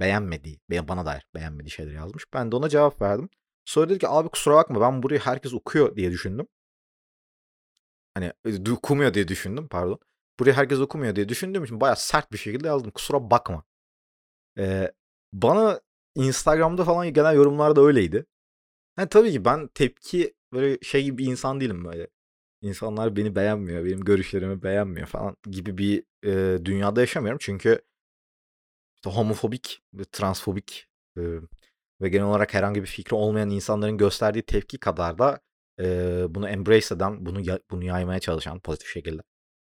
Beğenmediği, 0.00 0.60
bana 0.70 1.06
dair 1.06 1.26
beğenmediği 1.34 1.70
şeyler 1.70 1.92
yazmış. 1.92 2.24
Ben 2.34 2.52
de 2.52 2.56
ona 2.56 2.68
cevap 2.68 3.02
verdim. 3.02 3.28
Sonra 3.64 3.88
dedi 3.88 3.98
ki 3.98 4.08
abi 4.08 4.28
kusura 4.28 4.54
bakma 4.56 4.80
ben 4.80 5.02
burayı 5.02 5.20
herkes 5.20 5.54
okuyor 5.54 5.96
diye 5.96 6.10
düşündüm. 6.10 6.46
Hani 8.14 8.32
e, 8.44 8.70
okumuyor 8.72 9.14
diye 9.14 9.28
düşündüm 9.28 9.68
pardon. 9.68 9.98
Burayı 10.40 10.56
herkes 10.56 10.80
okumuyor 10.80 11.16
diye 11.16 11.28
düşündüğüm 11.28 11.64
için 11.64 11.80
bayağı 11.80 11.96
sert 11.96 12.32
bir 12.32 12.38
şekilde 12.38 12.66
yazdım. 12.66 12.90
Kusura 12.90 13.30
bakma. 13.30 13.64
Ee, 14.58 14.92
bana 15.42 15.80
Instagram'da 16.14 16.84
falan 16.84 17.12
gelen 17.12 17.32
yorumlar 17.32 17.76
da 17.76 17.80
öyleydi. 17.80 18.26
Yani 18.98 19.08
tabii 19.08 19.32
ki 19.32 19.44
ben 19.44 19.68
tepki 19.68 20.34
böyle 20.52 20.78
şey 20.82 21.04
gibi 21.04 21.18
bir 21.18 21.26
insan 21.26 21.60
değilim 21.60 21.84
böyle. 21.84 22.08
İnsanlar 22.62 23.16
beni 23.16 23.36
beğenmiyor, 23.36 23.84
benim 23.84 24.00
görüşlerimi 24.00 24.62
beğenmiyor 24.62 25.06
falan 25.06 25.36
gibi 25.50 25.78
bir 25.78 26.04
e, 26.24 26.64
dünyada 26.64 27.00
yaşamıyorum. 27.00 27.38
Çünkü 27.42 27.82
işte 28.96 29.10
homofobik, 29.10 29.82
transfobik 30.12 30.88
e, 31.18 31.22
ve 32.00 32.08
genel 32.08 32.26
olarak 32.26 32.54
herhangi 32.54 32.82
bir 32.82 32.86
fikri 32.86 33.16
olmayan 33.16 33.50
insanların 33.50 33.98
gösterdiği 33.98 34.42
tepki 34.42 34.78
kadar 34.78 35.18
da 35.18 35.40
e, 35.80 35.86
bunu 36.28 36.48
embrace 36.48 36.94
eden, 36.94 37.26
bunu 37.26 37.42
bunu 37.70 37.84
yaymaya 37.84 38.20
çalışan 38.20 38.60
pozitif 38.60 38.88
şekilde 38.88 39.22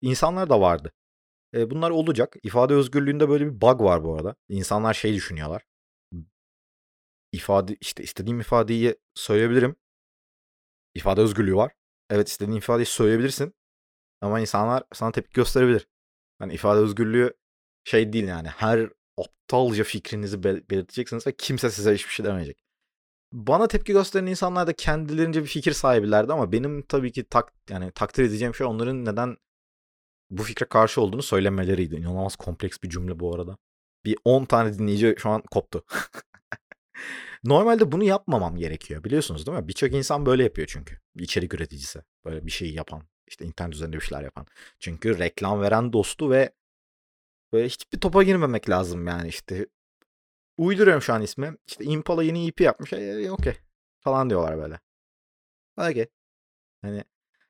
insanlar 0.03 0.51
da 0.51 0.61
vardı. 0.61 0.93
E, 1.55 1.71
bunlar 1.71 1.91
olacak. 1.91 2.37
İfade 2.43 2.75
özgürlüğünde 2.75 3.29
böyle 3.29 3.47
bir 3.47 3.61
bug 3.61 3.81
var 3.81 4.05
bu 4.05 4.15
arada. 4.15 4.35
İnsanlar 4.49 4.95
şey 4.95 5.15
düşünüyorlar. 5.15 5.63
İfade 7.33 7.77
işte 7.81 8.03
istediğim 8.03 8.41
ifadeyi 8.41 8.97
söyleyebilirim. 9.15 9.77
İfade 10.95 11.21
özgürlüğü 11.21 11.57
var. 11.57 11.73
Evet 12.11 12.29
istediğin 12.29 12.59
ifadeyi 12.59 12.87
söyleyebilirsin. 12.87 13.55
Ama 14.21 14.41
insanlar 14.41 14.83
sana 14.93 15.13
tepki 15.13 15.33
gösterebilir. 15.33 15.89
Yani 16.41 16.55
ifade 16.55 16.81
özgürlüğü 16.81 17.35
şey 17.85 18.13
değil 18.13 18.25
yani. 18.25 18.49
Her 18.49 18.91
aptalca 19.19 19.85
fikrinizi 19.85 20.43
belirteceksiniz 20.43 21.27
ve 21.27 21.33
kimse 21.37 21.71
size 21.71 21.95
hiçbir 21.95 22.13
şey 22.13 22.27
demeyecek. 22.27 22.65
Bana 23.33 23.69
tepki 23.69 23.93
gösteren 23.93 24.27
insanlar 24.27 24.67
da 24.67 24.73
kendilerince 24.73 25.43
bir 25.43 25.47
fikir 25.47 25.73
sahibilerdi 25.73 26.33
ama 26.33 26.53
benim 26.53 26.83
tabii 26.83 27.13
ki 27.13 27.25
tak 27.25 27.53
yani 27.71 27.93
takdir 27.93 28.25
edeceğim 28.25 28.55
şey 28.55 28.67
onların 28.67 29.05
neden 29.05 29.37
bu 30.31 30.43
fikre 30.43 30.67
karşı 30.67 31.01
olduğunu 31.01 31.23
söylemeleriydi. 31.23 31.97
İnanılmaz 31.97 32.37
kompleks 32.37 32.79
bir 32.83 32.91
cümle 32.91 33.21
bu 33.21 33.35
arada. 33.35 33.57
Bir 34.05 34.17
10 34.25 34.45
tane 34.45 34.79
dinleyici 34.79 35.15
şu 35.19 35.31
an 35.31 35.43
koptu. 35.43 35.85
Normalde 37.45 37.93
bunu 37.93 38.05
yapmamam 38.05 38.57
gerekiyor 38.57 39.05
biliyorsunuz 39.05 39.47
değil 39.47 39.59
mi? 39.59 39.69
Birçok 39.69 39.93
insan 39.93 40.27
böyle 40.27 40.43
yapıyor 40.43 40.69
çünkü. 40.71 40.99
İçerik 41.15 41.55
üreticisi. 41.55 42.03
Böyle 42.25 42.47
bir 42.47 42.51
şey 42.51 42.75
yapan. 42.75 43.03
işte 43.27 43.45
internet 43.45 43.75
üzerinde 43.75 43.97
bir 43.97 44.01
şeyler 44.01 44.25
yapan. 44.25 44.47
Çünkü 44.79 45.19
reklam 45.19 45.61
veren 45.61 45.93
dostu 45.93 46.31
ve 46.31 46.53
böyle 47.53 47.67
hiçbir 47.67 48.01
topa 48.01 48.23
girmemek 48.23 48.71
lazım 48.71 49.07
yani 49.07 49.29
işte. 49.29 49.67
Uyduruyorum 50.57 51.03
şu 51.03 51.13
an 51.13 51.23
ismi. 51.23 51.57
İşte 51.67 51.85
Impala 51.85 52.23
yeni 52.23 52.49
EP 52.49 52.61
yapmış. 52.61 52.93
E, 52.93 52.97
e, 52.97 53.31
okey. 53.31 53.55
Falan 54.01 54.31
diyorlar 54.31 54.59
böyle. 54.59 54.81
Okey. 55.77 56.07
Hani 56.83 57.05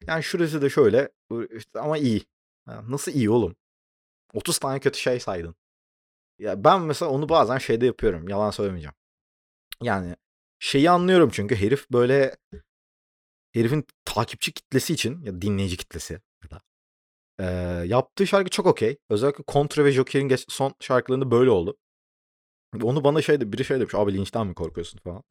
yani 0.07 0.23
şurası 0.23 0.62
da 0.62 0.69
şöyle 0.71 1.09
işte 1.57 1.81
ama 1.81 1.99
iyi. 1.99 2.25
Nasıl 2.66 3.12
iyi 3.12 3.30
oğlum? 3.30 3.56
30 4.35 4.59
tane 4.59 4.80
kötü 4.80 4.99
şey 4.99 5.21
saydın. 5.21 5.56
Ya 6.38 6.64
ben 6.64 6.80
mesela 6.83 7.11
onu 7.11 7.28
bazen 7.28 7.59
şeyde 7.59 7.87
yapıyorum. 7.87 8.28
Yalan 8.28 8.50
söylemeyeceğim. 8.50 8.94
Yani 9.83 10.16
şeyi 10.59 10.90
anlıyorum 10.90 11.30
çünkü 11.33 11.56
herif 11.56 11.90
böyle 11.90 12.37
herifin 13.52 13.87
takipçi 14.04 14.52
kitlesi 14.52 14.92
için 14.94 15.23
ya 15.23 15.42
dinleyici 15.42 15.76
kitlesi 15.76 16.21
ya 16.44 16.50
da 16.50 16.62
e, 17.38 17.44
yaptığı 17.87 18.26
şarkı 18.26 18.50
çok 18.50 18.66
okey. 18.66 18.99
Özellikle 19.11 19.44
Contra 19.49 19.85
ve 19.85 19.92
Joker'in 19.92 20.37
son 20.49 20.75
şarkılarında 20.80 21.30
böyle 21.30 21.50
oldu. 21.50 21.76
Onu 22.83 23.04
bana 23.04 23.23
şeyde 23.23 23.52
biri 23.52 23.64
şey 23.64 23.80
demiş 23.80 23.94
abi 23.94 24.14
linçten 24.14 24.47
mi 24.47 24.54
korkuyorsun 24.54 24.99
falan. 24.99 25.23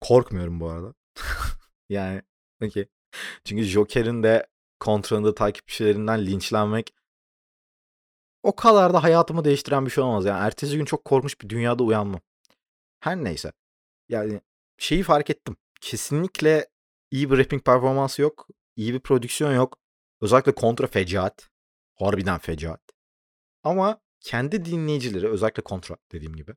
Korkmuyorum 0.00 0.60
bu 0.60 0.68
arada. 0.70 0.94
yani 1.88 2.22
okey. 2.64 2.88
Çünkü 3.44 3.64
Joker'in 3.64 4.22
de 4.22 4.46
Contra'nın 4.80 5.32
takipçilerinden 5.32 6.26
linçlenmek 6.26 6.94
o 8.42 8.56
kadar 8.56 8.94
da 8.94 9.02
hayatımı 9.02 9.44
değiştiren 9.44 9.86
bir 9.86 9.90
şey 9.90 10.04
olmaz. 10.04 10.24
Yani 10.24 10.46
ertesi 10.46 10.76
gün 10.76 10.84
çok 10.84 11.04
korkmuş 11.04 11.40
bir 11.40 11.48
dünyada 11.48 11.82
uyanmam. 11.82 12.20
Her 13.00 13.16
neyse. 13.16 13.52
Yani 14.08 14.40
şeyi 14.78 15.02
fark 15.02 15.30
ettim. 15.30 15.56
Kesinlikle 15.80 16.68
iyi 17.10 17.30
bir 17.30 17.38
rapping 17.38 17.64
performansı 17.64 18.22
yok. 18.22 18.48
İyi 18.76 18.94
bir 18.94 19.00
prodüksiyon 19.00 19.54
yok. 19.54 19.78
Özellikle 20.20 20.54
kontra 20.54 20.86
fecaat. 20.86 21.50
Harbiden 21.98 22.38
fecaat. 22.38 22.80
Ama 23.62 24.00
kendi 24.20 24.64
dinleyicileri 24.64 25.28
özellikle 25.28 25.62
kontra 25.62 25.96
dediğim 26.12 26.36
gibi. 26.36 26.54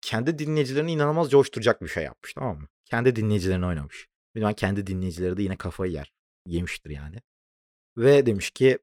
Kendi 0.00 0.38
dinleyicilerini 0.38 0.92
inanılmaz 0.92 1.30
coşturacak 1.30 1.82
bir 1.82 1.88
şey 1.88 2.04
yapmış 2.04 2.34
tamam 2.34 2.58
mı? 2.58 2.68
Kendi 2.84 3.16
dinleyicilerini 3.16 3.66
oynamış. 3.66 4.08
Ben 4.34 4.54
kendi 4.54 4.86
dinleyicileri 4.86 5.36
de 5.36 5.42
yine 5.42 5.56
kafayı 5.56 5.92
yer. 5.92 6.12
Yemiştir 6.46 6.90
yani. 6.90 7.16
Ve 7.96 8.26
demiş 8.26 8.50
ki 8.50 8.78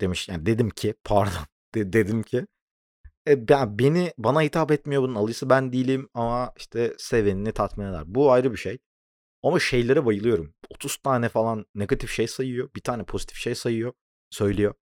demiş 0.00 0.28
yani 0.28 0.46
dedim 0.46 0.70
ki 0.70 0.94
pardon 1.04 1.46
de, 1.74 1.92
dedim 1.92 2.22
ki 2.22 2.46
e, 3.28 3.48
ben, 3.48 3.78
beni 3.78 4.12
bana 4.18 4.42
hitap 4.42 4.70
etmiyor 4.70 5.02
bunun 5.02 5.14
alıcısı 5.14 5.50
ben 5.50 5.72
değilim 5.72 6.08
ama 6.14 6.52
işte 6.56 6.94
sevenini 6.98 7.52
tatmin 7.52 7.86
eder. 7.86 8.02
Bu 8.06 8.32
ayrı 8.32 8.52
bir 8.52 8.56
şey. 8.56 8.78
Ama 9.42 9.60
şeylere 9.60 10.06
bayılıyorum. 10.06 10.54
30 10.70 10.96
tane 10.96 11.28
falan 11.28 11.66
negatif 11.74 12.10
şey 12.10 12.28
sayıyor. 12.28 12.70
Bir 12.76 12.80
tane 12.80 13.04
pozitif 13.04 13.36
şey 13.36 13.54
sayıyor. 13.54 13.92
Söylüyor. 14.30 14.74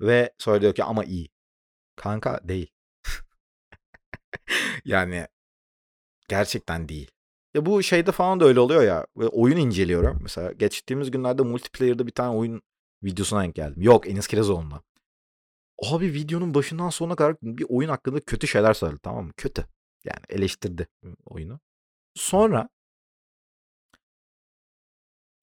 Ve 0.00 0.34
söylüyor 0.38 0.74
ki 0.74 0.84
ama 0.84 1.04
iyi. 1.04 1.28
Kanka 1.96 2.40
değil. 2.48 2.72
yani 4.84 5.26
gerçekten 6.28 6.88
değil. 6.88 7.10
Ya 7.56 7.66
bu 7.66 7.82
şeyde 7.82 8.12
falan 8.12 8.40
da 8.40 8.44
öyle 8.44 8.60
oluyor 8.60 8.82
ya. 8.82 9.06
Oyun 9.16 9.56
inceliyorum. 9.56 10.18
Mesela 10.22 10.52
geçtiğimiz 10.52 11.10
günlerde 11.10 11.42
multiplayer'da 11.42 12.06
bir 12.06 12.12
tane 12.12 12.36
oyun 12.36 12.62
videosuna 13.02 13.42
denk 13.42 13.54
geldim. 13.54 13.82
Yok 13.82 14.08
Enis 14.08 14.26
Kirazoğlu'nda. 14.26 14.82
Abi 15.90 16.14
videonun 16.14 16.54
başından 16.54 16.90
sonuna 16.90 17.16
kadar 17.16 17.36
bir 17.42 17.66
oyun 17.68 17.88
hakkında 17.88 18.20
kötü 18.20 18.46
şeyler 18.46 18.74
söyledi 18.74 19.00
tamam 19.02 19.26
mı? 19.26 19.32
Kötü. 19.36 19.66
Yani 20.04 20.20
eleştirdi 20.28 20.88
oyunu. 21.24 21.60
Sonra 22.14 22.68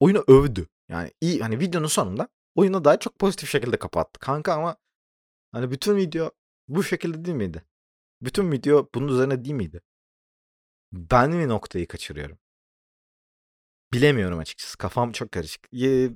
oyunu 0.00 0.24
övdü. 0.28 0.68
Yani 0.88 1.12
iyi 1.20 1.40
hani 1.40 1.60
videonun 1.60 1.86
sonunda 1.86 2.28
oyunu 2.54 2.84
daha 2.84 2.98
çok 2.98 3.18
pozitif 3.18 3.50
şekilde 3.50 3.76
kapattı. 3.76 4.20
Kanka 4.20 4.54
ama 4.54 4.76
hani 5.52 5.70
bütün 5.70 5.96
video 5.96 6.30
bu 6.68 6.84
şekilde 6.84 7.24
değil 7.24 7.36
miydi? 7.36 7.64
Bütün 8.22 8.52
video 8.52 8.88
bunun 8.94 9.08
üzerine 9.08 9.44
değil 9.44 9.54
miydi? 9.54 9.82
Ben 10.94 11.30
mi 11.30 11.48
noktayı 11.48 11.88
kaçırıyorum? 11.88 12.38
Bilemiyorum 13.92 14.38
açıkçası. 14.38 14.78
Kafam 14.78 15.12
çok 15.12 15.32
karışık. 15.32 15.74
Ee, 15.82 16.10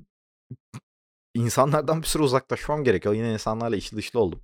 insanlardan 1.35 2.01
bir 2.01 2.07
süre 2.07 2.23
uzaklaşmam 2.23 2.83
gerekiyor. 2.83 3.15
Yine 3.15 3.33
insanlarla 3.33 3.75
içli 3.75 3.97
dışlı 3.97 4.19
oldum. 4.19 4.41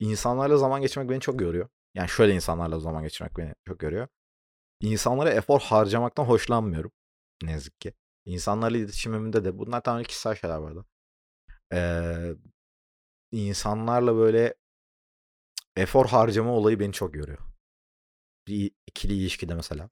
İnsanlarla 0.00 0.56
zaman 0.56 0.80
geçirmek 0.80 1.10
beni 1.10 1.20
çok 1.20 1.40
yoruyor. 1.40 1.68
Yani 1.94 2.08
şöyle 2.08 2.34
insanlarla 2.34 2.80
zaman 2.80 3.02
geçirmek 3.02 3.38
beni 3.38 3.54
çok 3.66 3.82
yoruyor. 3.82 4.08
İnsanlara 4.80 5.30
efor 5.30 5.60
harcamaktan 5.60 6.24
hoşlanmıyorum. 6.24 6.92
Ne 7.42 7.52
yazık 7.52 7.80
ki. 7.80 7.94
İnsanlarla 8.24 8.78
iletişimimde 8.78 9.44
de 9.44 9.58
bunlar 9.58 9.82
tamamen 9.82 10.04
kişisel 10.04 10.34
şeyler 10.34 10.56
arada. 10.56 10.84
Ee, 11.72 12.34
insanlarla 13.32 14.16
böyle 14.16 14.54
efor 15.76 16.06
harcama 16.06 16.52
olayı 16.52 16.80
beni 16.80 16.92
çok 16.92 17.16
yoruyor. 17.16 17.55
Bir 18.48 18.70
ikili 18.86 19.14
ilişkide 19.14 19.54
mesela 19.54 19.90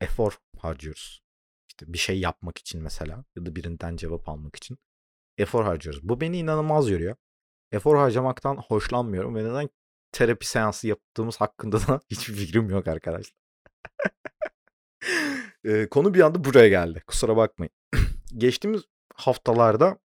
efor 0.00 0.38
harcıyoruz. 0.58 1.22
İşte 1.68 1.92
bir 1.92 1.98
şey 1.98 2.20
yapmak 2.20 2.58
için 2.58 2.82
mesela 2.82 3.24
ya 3.36 3.46
da 3.46 3.56
birinden 3.56 3.96
cevap 3.96 4.28
almak 4.28 4.56
için 4.56 4.78
efor 5.38 5.64
harcıyoruz. 5.64 6.08
Bu 6.08 6.20
beni 6.20 6.38
inanılmaz 6.38 6.90
yoruyor. 6.90 7.16
Efor 7.72 7.96
harcamaktan 7.96 8.56
hoşlanmıyorum 8.56 9.34
ve 9.34 9.44
neden 9.44 9.70
terapi 10.12 10.46
seansı 10.46 10.88
yaptığımız 10.88 11.36
hakkında 11.36 11.88
da 11.88 12.00
hiçbir 12.10 12.34
fikrim 12.34 12.70
yok 12.70 12.88
arkadaşlar. 12.88 13.34
e, 15.64 15.88
konu 15.88 16.14
bir 16.14 16.20
anda 16.20 16.44
buraya 16.44 16.68
geldi. 16.68 17.02
Kusura 17.06 17.36
bakmayın. 17.36 17.72
Geçtiğimiz 18.36 18.82
haftalarda 19.14 19.98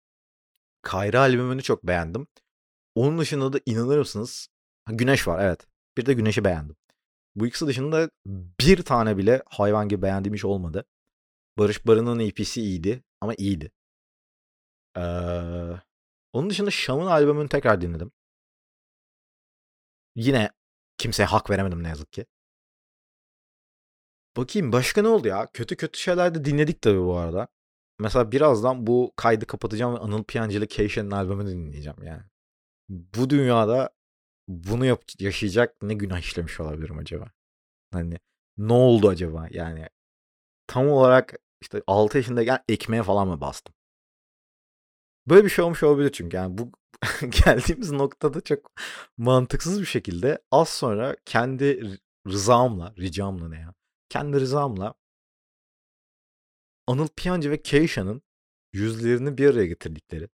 Kayra 0.83 1.21
albümünü 1.21 1.63
çok 1.63 1.87
beğendim. 1.87 2.27
Onun 2.95 3.19
dışında 3.19 3.53
da 3.53 3.61
inanır 3.67 3.99
mısınız? 3.99 4.49
Güneş 4.89 5.29
var 5.29 5.45
evet. 5.45 5.67
Bir 5.99 6.07
de 6.07 6.13
Güneş'i 6.13 6.45
beğendim. 6.45 6.77
Bu 7.37 7.47
ikisi 7.47 7.67
dışında 7.67 8.11
bir 8.61 8.83
tane 8.83 9.17
bile 9.17 9.43
hayvan 9.47 9.89
gibi 9.89 10.03
beğendiğim 10.03 10.35
iş 10.35 10.45
olmadı. 10.45 10.85
Barış 11.59 11.87
Barın'ın 11.87 12.19
EP'si 12.19 12.63
iyiydi 12.63 13.03
ama 13.21 13.35
iyiydi. 13.35 13.73
Ee, 14.97 15.01
onun 16.33 16.51
dışında 16.51 16.71
Şam'ın 16.71 17.07
albümünü 17.07 17.49
tekrar 17.49 17.81
dinledim. 17.81 18.13
Yine 20.17 20.51
kimseye 20.99 21.25
hak 21.25 21.51
veremedim 21.51 21.83
ne 21.83 21.89
yazık 21.89 22.13
ki. 22.13 22.27
Bakayım 24.37 24.73
başka 24.73 25.03
ne 25.03 25.09
oldu 25.09 25.29
ya? 25.29 25.49
Kötü 25.53 25.77
kötü 25.77 25.99
şeyler 26.01 26.35
de 26.35 26.45
dinledik 26.45 26.83
tabii 26.83 27.01
bu 27.01 27.17
arada. 27.17 27.49
Mesela 27.99 28.33
birazdan 28.33 28.87
bu 28.87 29.13
kaydı 29.17 29.47
kapatacağım 29.47 29.95
ve 29.95 29.99
Anıl 29.99 30.25
Piyancı'lı 30.25 30.67
Keişen'in 30.67 31.11
albümünü 31.11 31.51
dinleyeceğim 31.51 32.03
yani. 32.03 32.23
Bu 32.89 33.31
dünyada 33.31 33.91
bunu 34.49 34.87
yap 34.87 35.03
yaşayacak 35.19 35.83
ne 35.83 35.95
günah 35.95 36.19
işlemiş 36.21 36.61
olabilirim 36.61 36.99
acaba? 36.99 37.31
Hani 37.93 38.19
ne 38.59 38.73
oldu 38.73 39.09
acaba? 39.09 39.49
Yani 39.51 39.89
tam 40.67 40.89
olarak 40.89 41.35
işte 41.63 41.83
6 41.87 42.19
yaşındayken 42.19 42.65
ekmeğe 42.69 43.03
falan 43.03 43.29
mı 43.29 43.41
bastım? 43.41 43.75
Böyle 45.27 45.45
bir 45.45 45.51
şey 45.51 45.65
olmuş 45.65 45.83
olabilir 45.83 46.13
çünkü 46.13 46.37
yani 46.37 46.59
bu 46.59 46.73
geldiğimiz 47.45 47.93
noktada 47.93 48.41
çok 48.41 48.73
mantıksız 49.17 49.81
bir 49.81 49.87
şekilde 49.87 50.43
az 50.51 50.69
sonra 50.69 51.17
kendi 51.25 51.99
rızamla, 52.29 52.95
ricamla 52.99 53.49
ne 53.49 53.61
ya? 53.61 53.75
Kendi 54.09 54.41
rızamla 54.41 54.95
Anıl 56.87 57.09
Piyancı 57.17 57.51
ve 57.51 57.63
Keisha'nın 57.63 58.23
yüzlerini 58.73 59.39
bir 59.39 59.51
araya 59.51 59.67
getirdikleri 59.67 60.29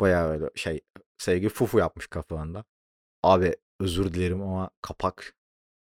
bayağı 0.00 0.28
öyle 0.30 0.50
şey 0.54 0.80
sevgi 1.18 1.48
fufu 1.48 1.78
yapmış 1.78 2.06
kafalarında. 2.06 2.64
Abi 3.22 3.56
özür 3.80 4.14
dilerim 4.14 4.42
ama 4.42 4.70
kapak 4.82 5.36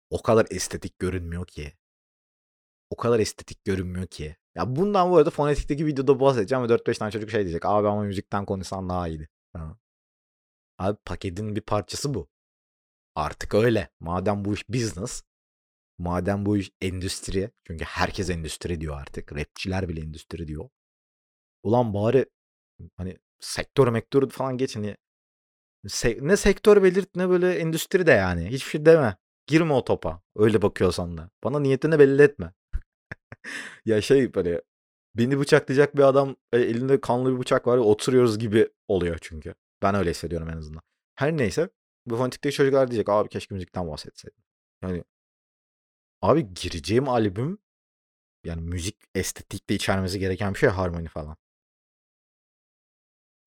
o 0.09 0.21
kadar 0.21 0.47
estetik 0.51 0.99
görünmüyor 0.99 1.47
ki. 1.47 1.73
O 2.89 2.97
kadar 2.97 3.19
estetik 3.19 3.63
görünmüyor 3.65 4.07
ki. 4.07 4.35
Ya 4.55 4.75
bundan 4.75 5.11
bu 5.11 5.17
arada 5.17 5.29
fonetikteki 5.29 5.85
videoda 5.85 6.19
bahsedeceğim 6.19 6.63
ve 6.63 6.67
4-5 6.67 6.97
tane 6.97 7.11
çocuk 7.11 7.29
şey 7.29 7.41
diyecek. 7.41 7.65
Abi 7.65 7.87
ama 7.87 8.03
müzikten 8.03 8.45
konuşsan 8.45 8.89
daha 8.89 9.07
iyiydi. 9.07 9.29
Ha. 9.53 9.77
Abi 10.77 10.97
paketin 11.05 11.55
bir 11.55 11.61
parçası 11.61 12.13
bu. 12.13 12.29
Artık 13.15 13.53
öyle. 13.53 13.89
Madem 13.99 14.45
bu 14.45 14.53
iş 14.53 14.69
business. 14.69 15.23
Madem 15.97 16.45
bu 16.45 16.57
iş 16.57 16.71
endüstri. 16.81 17.51
Çünkü 17.63 17.85
herkes 17.85 18.29
endüstri 18.29 18.81
diyor 18.81 19.01
artık. 19.01 19.33
Rapçiler 19.33 19.89
bile 19.89 20.01
endüstri 20.01 20.47
diyor. 20.47 20.69
Ulan 21.63 21.93
bari 21.93 22.25
hani 22.97 23.17
sektör 23.39 23.87
mektör 23.87 24.29
falan 24.29 24.57
geç 24.57 24.75
hani 24.75 24.97
se- 25.87 26.27
ne 26.27 26.37
sektör 26.37 26.83
belirt 26.83 27.15
ne 27.15 27.29
böyle 27.29 27.53
endüstri 27.55 28.07
de 28.07 28.11
yani. 28.11 28.45
Hiçbir 28.49 28.69
şey 28.69 28.85
deme. 28.85 29.17
Girme 29.47 29.73
o 29.73 29.83
topa. 29.83 30.21
Öyle 30.35 30.61
bakıyorsan 30.61 31.17
da. 31.17 31.29
Bana 31.43 31.59
niyetini 31.59 31.99
belli 31.99 32.21
etme. 32.21 32.53
ya 33.85 34.01
şey 34.01 34.33
böyle 34.33 34.61
beni 35.15 35.39
bıçaklayacak 35.39 35.97
bir 35.97 36.03
adam 36.03 36.35
e, 36.53 36.57
elinde 36.59 37.01
kanlı 37.01 37.33
bir 37.35 37.39
bıçak 37.39 37.67
var 37.67 37.77
oturuyoruz 37.77 38.39
gibi 38.39 38.69
oluyor 38.87 39.17
çünkü. 39.21 39.55
Ben 39.81 39.95
öyle 39.95 40.09
hissediyorum 40.09 40.49
en 40.49 40.57
azından. 40.57 40.81
Her 41.15 41.37
neyse 41.37 41.69
bu 42.05 42.17
fonetikteki 42.17 42.55
çocuklar 42.55 42.91
diyecek 42.91 43.09
abi 43.09 43.29
keşke 43.29 43.55
müzikten 43.55 43.87
bahsetseydin. 43.87 44.43
Yani 44.83 45.03
abi 46.21 46.53
gireceğim 46.53 47.09
albüm 47.09 47.57
yani 48.43 48.61
müzik 48.61 48.97
estetikte 49.15 49.75
içermesi 49.75 50.19
gereken 50.19 50.53
bir 50.53 50.59
şey 50.59 50.69
harmoni 50.69 51.07
falan. 51.07 51.37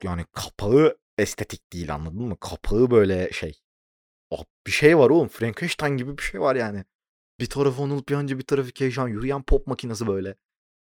Yani 0.03 0.25
kapağı 0.33 0.99
estetik 1.19 1.73
değil 1.73 1.95
anladın 1.95 2.23
mı? 2.23 2.37
Kapağı 2.41 2.91
böyle 2.91 3.33
şey. 3.33 3.61
Oh, 4.31 4.45
bir 4.67 4.73
şey 4.73 4.99
var 4.99 5.11
oğlum. 5.11 5.29
Frankenstein 5.29 5.97
gibi 5.97 6.19
bir 6.19 6.23
şey 6.23 6.41
var 6.41 6.57
yani. 6.57 6.85
Bir 7.41 7.47
tarafı 7.47 7.83
Onul 7.83 8.03
Piyancı 8.03 8.39
bir 8.39 8.45
tarafı 8.45 8.73
Keyşan. 8.73 9.09
Yürüyen 9.09 9.43
pop 9.43 9.67
makinesi 9.67 10.07
böyle. 10.07 10.37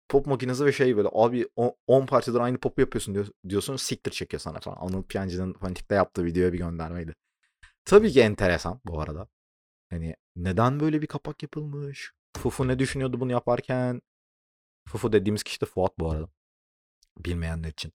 Pop 0.09 0.27
makinesi 0.27 0.65
ve 0.65 0.71
şey 0.71 0.97
böyle 0.97 1.09
abi 1.11 1.47
10 1.87 2.05
parçadır 2.05 2.39
aynı 2.39 2.57
popu 2.59 2.81
yapıyorsun 2.81 3.15
diyor, 3.15 3.27
diyorsun 3.49 3.75
siktir 3.75 4.11
çekiyor 4.11 4.41
sana 4.41 4.59
falan. 4.59 4.77
Anıl 4.77 5.03
Piyancı'nın 5.03 5.53
Fanatik'te 5.53 5.95
yaptığı 5.95 6.25
videoya 6.25 6.53
bir 6.53 6.57
göndermeydi. 6.57 7.15
Tabii 7.85 8.11
ki 8.11 8.21
enteresan 8.21 8.81
bu 8.85 9.01
arada. 9.01 9.27
Hani 9.89 10.15
neden 10.35 10.79
böyle 10.79 11.01
bir 11.01 11.07
kapak 11.07 11.43
yapılmış? 11.43 12.11
Fufu 12.37 12.67
ne 12.67 12.79
düşünüyordu 12.79 13.19
bunu 13.19 13.31
yaparken? 13.31 14.01
Fufu 14.89 15.13
dediğimiz 15.13 15.43
kişi 15.43 15.61
de 15.61 15.65
Fuat 15.65 15.99
bu 15.99 16.11
arada. 16.11 16.29
Bilmeyenler 17.17 17.69
için. 17.69 17.93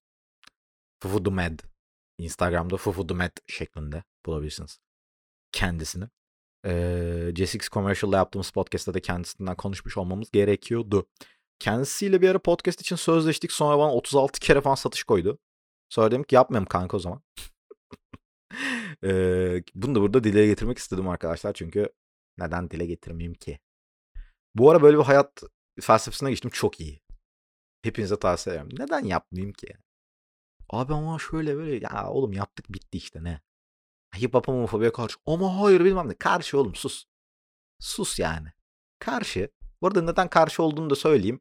Fufu 1.03 1.23
the 1.23 1.31
Mad. 1.31 1.72
Instagram'da 2.25 2.77
Fufu 2.77 3.07
the 3.07 3.15
Mad 3.15 3.37
şeklinde 3.47 4.05
bulabilirsiniz. 4.27 4.79
Kendisini. 5.53 6.05
Ee, 6.67 7.33
JSX 7.37 7.69
Commercial'da 7.69 8.17
yaptığımız 8.17 8.51
podcast'ta 8.51 8.95
da 8.95 9.01
kendisinden 9.01 9.57
konuşmuş 9.57 9.97
olmamız 9.97 10.31
gerekiyordu. 10.31 11.07
Kendisiyle 11.59 12.23
bir 12.23 12.29
ara 12.29 12.39
podcast 12.39 12.81
için 12.81 12.97
sözleştik. 12.97 13.53
Sonra 13.53 13.79
bana 13.79 13.93
36 13.95 14.41
kere 14.41 14.61
falan 14.61 14.75
satış 14.75 15.05
koydu. 15.05 15.39
Sonra 15.89 16.11
dedim 16.11 16.23
ki 16.23 16.35
yapmayayım 16.35 16.67
kanka 16.67 16.97
o 16.97 17.01
zaman. 17.01 17.23
ee, 19.05 19.63
bunu 19.75 19.95
da 19.95 20.01
burada 20.01 20.25
dile 20.25 20.47
getirmek 20.47 20.79
istedim 20.79 21.09
arkadaşlar. 21.09 21.53
Çünkü 21.53 21.89
neden 22.39 22.71
dile 22.71 22.87
getirmeyeyim 22.87 23.35
ki? 23.35 23.59
Bu 24.55 24.71
ara 24.71 24.83
böyle 24.83 24.99
bir 24.99 25.03
hayat 25.03 25.43
felsefesine 25.81 26.31
geçtim. 26.31 26.51
Çok 26.51 26.81
iyi. 26.81 27.01
Hepinize 27.83 28.19
tavsiye 28.19 28.57
ederim. 28.57 28.69
Neden 28.79 29.05
yapmayayım 29.05 29.53
ki? 29.53 29.77
Abi 30.73 30.95
ama 30.95 31.19
şöyle 31.19 31.57
böyle 31.57 31.87
ya 31.87 32.11
oğlum 32.11 32.33
yaptık 32.33 32.73
bitti 32.73 32.99
işte 32.99 33.25
ne? 33.25 33.41
Hip 34.17 34.35
hop 34.35 34.49
homofobiye 34.49 34.93
karşı. 34.93 35.17
Ama 35.27 35.61
hayır 35.61 35.85
bilmem 35.85 36.09
ne. 36.09 36.15
Karşı 36.15 36.59
oğlum 36.59 36.75
sus. 36.75 37.05
Sus 37.81 38.19
yani. 38.19 38.49
Karşı. 38.99 39.51
Bu 39.83 39.87
arada 39.87 40.03
neden 40.03 40.29
karşı 40.29 40.63
olduğunu 40.63 40.91
da 40.91 40.95
söyleyeyim. 40.95 41.41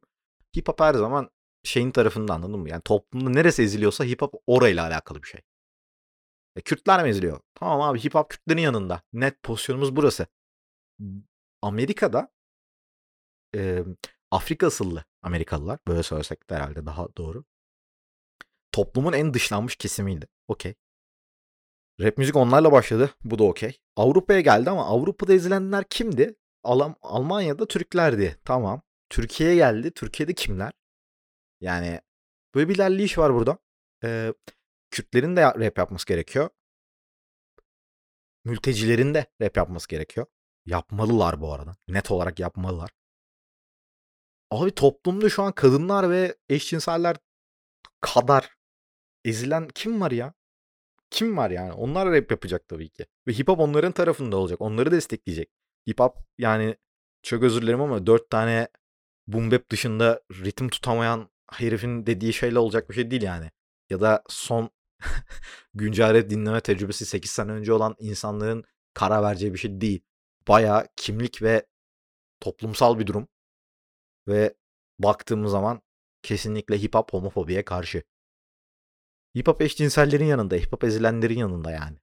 Hip 0.56 0.68
hop 0.68 0.80
her 0.80 0.94
zaman 0.94 1.30
şeyin 1.64 1.90
tarafında 1.90 2.34
anladın 2.34 2.60
mı? 2.60 2.68
Yani 2.68 2.82
toplumda 2.82 3.30
neresi 3.30 3.62
eziliyorsa 3.62 4.04
hip 4.04 4.22
hop 4.22 4.34
orayla 4.46 4.86
alakalı 4.86 5.22
bir 5.22 5.28
şey. 5.28 5.40
E, 6.56 6.60
Kürtler 6.60 7.02
mi 7.02 7.08
eziliyor? 7.08 7.40
Tamam 7.54 7.80
abi 7.80 8.04
hip 8.04 8.14
hop 8.14 8.30
Kürtlerin 8.30 8.60
yanında. 8.60 9.02
Net 9.12 9.42
pozisyonumuz 9.42 9.96
burası. 9.96 10.26
Amerika'da 11.62 12.32
e, 13.54 13.84
Afrika 14.30 14.66
asıllı 14.66 15.04
Amerikalılar. 15.22 15.78
Böyle 15.88 16.02
söylesek 16.02 16.50
de 16.50 16.54
herhalde 16.54 16.86
daha 16.86 17.16
doğru. 17.16 17.44
Toplumun 18.72 19.12
en 19.12 19.34
dışlanmış 19.34 19.76
kesimiydi. 19.76 20.28
Okey. 20.48 20.74
Rap 22.00 22.18
müzik 22.18 22.36
onlarla 22.36 22.72
başladı. 22.72 23.10
Bu 23.24 23.38
da 23.38 23.44
okey. 23.44 23.80
Avrupa'ya 23.96 24.40
geldi 24.40 24.70
ama 24.70 24.86
Avrupa'da 24.86 25.32
ezilenler 25.32 25.84
kimdi? 25.90 26.34
Alm 26.62 26.94
Almanya'da 27.02 27.66
Türklerdi. 27.66 28.40
Tamam. 28.44 28.82
Türkiye'ye 29.10 29.54
geldi. 29.56 29.90
Türkiye'de 29.90 30.34
kimler? 30.34 30.72
Yani 31.60 32.00
böyle 32.54 32.68
bir 32.68 32.74
ilerleyiş 32.74 33.18
var 33.18 33.34
burada. 33.34 33.58
Ee, 34.04 34.34
Kürtlerin 34.90 35.36
de 35.36 35.42
rap 35.44 35.78
yapması 35.78 36.06
gerekiyor. 36.06 36.50
mültecilerin 38.44 39.14
de 39.14 39.26
rap 39.42 39.56
yapması 39.56 39.88
gerekiyor. 39.88 40.26
Yapmalılar 40.66 41.40
bu 41.40 41.52
arada. 41.52 41.76
Net 41.88 42.10
olarak 42.10 42.40
yapmalılar. 42.40 42.90
Abi 44.50 44.74
toplumda 44.74 45.28
şu 45.28 45.42
an 45.42 45.52
kadınlar 45.52 46.10
ve 46.10 46.36
eşcinseller 46.48 47.16
kadar 48.00 48.56
ezilen 49.24 49.68
kim 49.74 50.00
var 50.00 50.10
ya? 50.10 50.34
Kim 51.10 51.36
var 51.36 51.50
yani? 51.50 51.72
Onlar 51.72 52.12
rap 52.12 52.30
yapacak 52.30 52.68
tabii 52.68 52.88
ki. 52.88 53.06
Ve 53.28 53.32
hip 53.32 53.48
hop 53.48 53.60
onların 53.60 53.92
tarafında 53.92 54.36
olacak. 54.36 54.60
Onları 54.60 54.90
destekleyecek. 54.90 55.50
Hip 55.88 56.00
hop 56.00 56.16
yani 56.38 56.76
çok 57.22 57.42
özür 57.42 57.62
dilerim 57.62 57.80
ama 57.80 58.06
dört 58.06 58.30
tane 58.30 58.68
boom 59.26 59.50
bap 59.50 59.70
dışında 59.70 60.20
ritim 60.30 60.68
tutamayan 60.68 61.30
herifin 61.50 62.06
dediği 62.06 62.32
şeyle 62.32 62.58
olacak 62.58 62.90
bir 62.90 62.94
şey 62.94 63.10
değil 63.10 63.22
yani. 63.22 63.50
Ya 63.90 64.00
da 64.00 64.22
son 64.28 64.70
güncel 65.74 66.14
rap 66.14 66.30
dinleme 66.30 66.60
tecrübesi 66.60 67.06
8 67.06 67.30
sene 67.30 67.52
önce 67.52 67.72
olan 67.72 67.96
insanların 67.98 68.64
karar 68.94 69.22
vereceği 69.22 69.52
bir 69.54 69.58
şey 69.58 69.80
değil. 69.80 70.04
Bayağı 70.48 70.88
kimlik 70.96 71.42
ve 71.42 71.66
toplumsal 72.40 72.98
bir 72.98 73.06
durum. 73.06 73.28
Ve 74.28 74.54
baktığımız 74.98 75.50
zaman 75.50 75.82
kesinlikle 76.22 76.82
hip 76.82 76.94
hop 76.94 77.12
homofobiye 77.12 77.64
karşı. 77.64 78.02
Hip 79.36 79.48
hop 79.48 79.62
eşcinsellerin 79.62 80.24
yanında, 80.24 80.54
hip 80.56 80.72
hop 80.72 80.84
ezilenlerin 80.84 81.38
yanında 81.38 81.70
yani. 81.70 81.96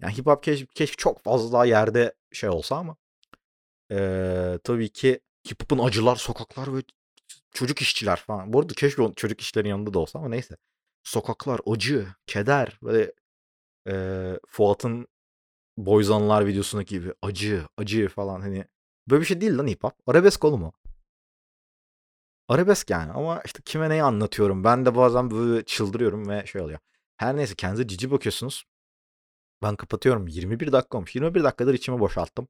Yani 0.00 0.18
hip 0.18 0.26
hop 0.26 0.42
keşke, 0.42 0.66
keşke 0.66 0.96
çok 0.96 1.24
fazla 1.24 1.52
daha 1.52 1.64
yerde 1.64 2.14
şey 2.32 2.50
olsa 2.50 2.76
ama 2.76 2.96
ee, 3.92 4.58
tabii 4.64 4.88
ki 4.88 5.20
hip 5.50 5.62
hop'un 5.62 5.78
acılar, 5.78 6.16
sokaklar 6.16 6.76
ve 6.76 6.82
çocuk 7.52 7.82
işçiler 7.82 8.16
falan. 8.16 8.52
Bu 8.52 8.60
arada 8.60 8.74
keşke 8.74 9.12
çocuk 9.16 9.40
işlerin 9.40 9.68
yanında 9.68 9.94
da 9.94 9.98
olsa 9.98 10.18
ama 10.18 10.28
neyse. 10.28 10.56
Sokaklar, 11.04 11.60
acı, 11.66 12.06
keder 12.26 12.78
ve 12.82 13.12
ee, 13.88 14.38
Fuat'ın 14.48 15.06
Boyzanlar 15.76 16.46
videosundaki 16.46 16.94
gibi 16.94 17.12
acı, 17.22 17.66
acı 17.78 18.08
falan 18.08 18.40
hani 18.40 18.64
böyle 19.10 19.20
bir 19.20 19.26
şey 19.26 19.40
değil 19.40 19.58
lan 19.58 19.66
hip 19.66 19.84
hop. 19.84 19.94
Arabesk 20.06 20.44
oğlum 20.44 20.64
o. 20.64 20.72
Arabesk 22.48 22.90
yani 22.90 23.12
ama 23.12 23.42
işte 23.44 23.62
kime 23.64 23.90
neyi 23.90 24.02
anlatıyorum. 24.02 24.64
Ben 24.64 24.86
de 24.86 24.94
bazen 24.94 25.30
böyle 25.30 25.64
çıldırıyorum 25.64 26.28
ve 26.28 26.46
şey 26.46 26.62
oluyor. 26.62 26.78
Her 27.16 27.36
neyse 27.36 27.54
kendinize 27.54 27.88
cici 27.88 28.10
bakıyorsunuz. 28.10 28.64
Ben 29.62 29.76
kapatıyorum. 29.76 30.28
21 30.28 30.72
dakika 30.72 30.98
olmuş. 30.98 31.14
21 31.14 31.44
dakikadır 31.44 31.74
içimi 31.74 32.00
boşalttım. 32.00 32.48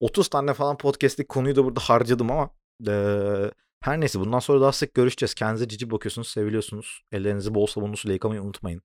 30 0.00 0.28
tane 0.28 0.54
falan 0.54 0.78
podcast'lik 0.78 1.28
konuyu 1.28 1.56
da 1.56 1.64
burada 1.64 1.80
harcadım 1.80 2.30
ama 2.30 2.50
ee, 2.88 3.50
her 3.82 4.00
neyse 4.00 4.20
bundan 4.20 4.38
sonra 4.38 4.60
daha 4.60 4.72
sık 4.72 4.94
görüşeceğiz. 4.94 5.34
Kendinize 5.34 5.68
cici 5.68 5.90
bakıyorsunuz, 5.90 6.28
seviliyorsunuz. 6.28 7.02
Ellerinizi 7.12 7.54
bol 7.54 7.66
sabunlu 7.66 8.12
yıkamayı 8.12 8.42
unutmayın. 8.42 8.82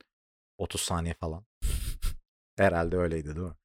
30 0.57 0.81
saniye 0.81 1.13
falan. 1.13 1.45
Herhalde 2.57 2.97
öyleydi 2.97 3.35
değil 3.35 3.47
mi? 3.47 3.55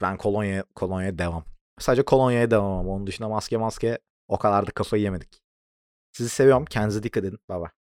Ben 0.00 0.16
kolonya 0.16 0.64
kolonya 0.74 1.18
devam. 1.18 1.44
Sadece 1.78 2.02
kolonyaya 2.02 2.50
devam 2.50 2.78
ama 2.78 2.90
onun 2.90 3.06
dışında 3.06 3.28
maske 3.28 3.56
maske 3.56 3.98
o 4.30 4.38
kadar 4.38 4.66
da 4.66 4.70
kafayı 4.70 5.02
yemedik. 5.02 5.42
Sizi 6.12 6.30
seviyorum. 6.30 6.64
Kendinize 6.64 7.02
dikkat 7.02 7.24
edin. 7.24 7.38
Bye 7.50 7.60
bye. 7.60 7.79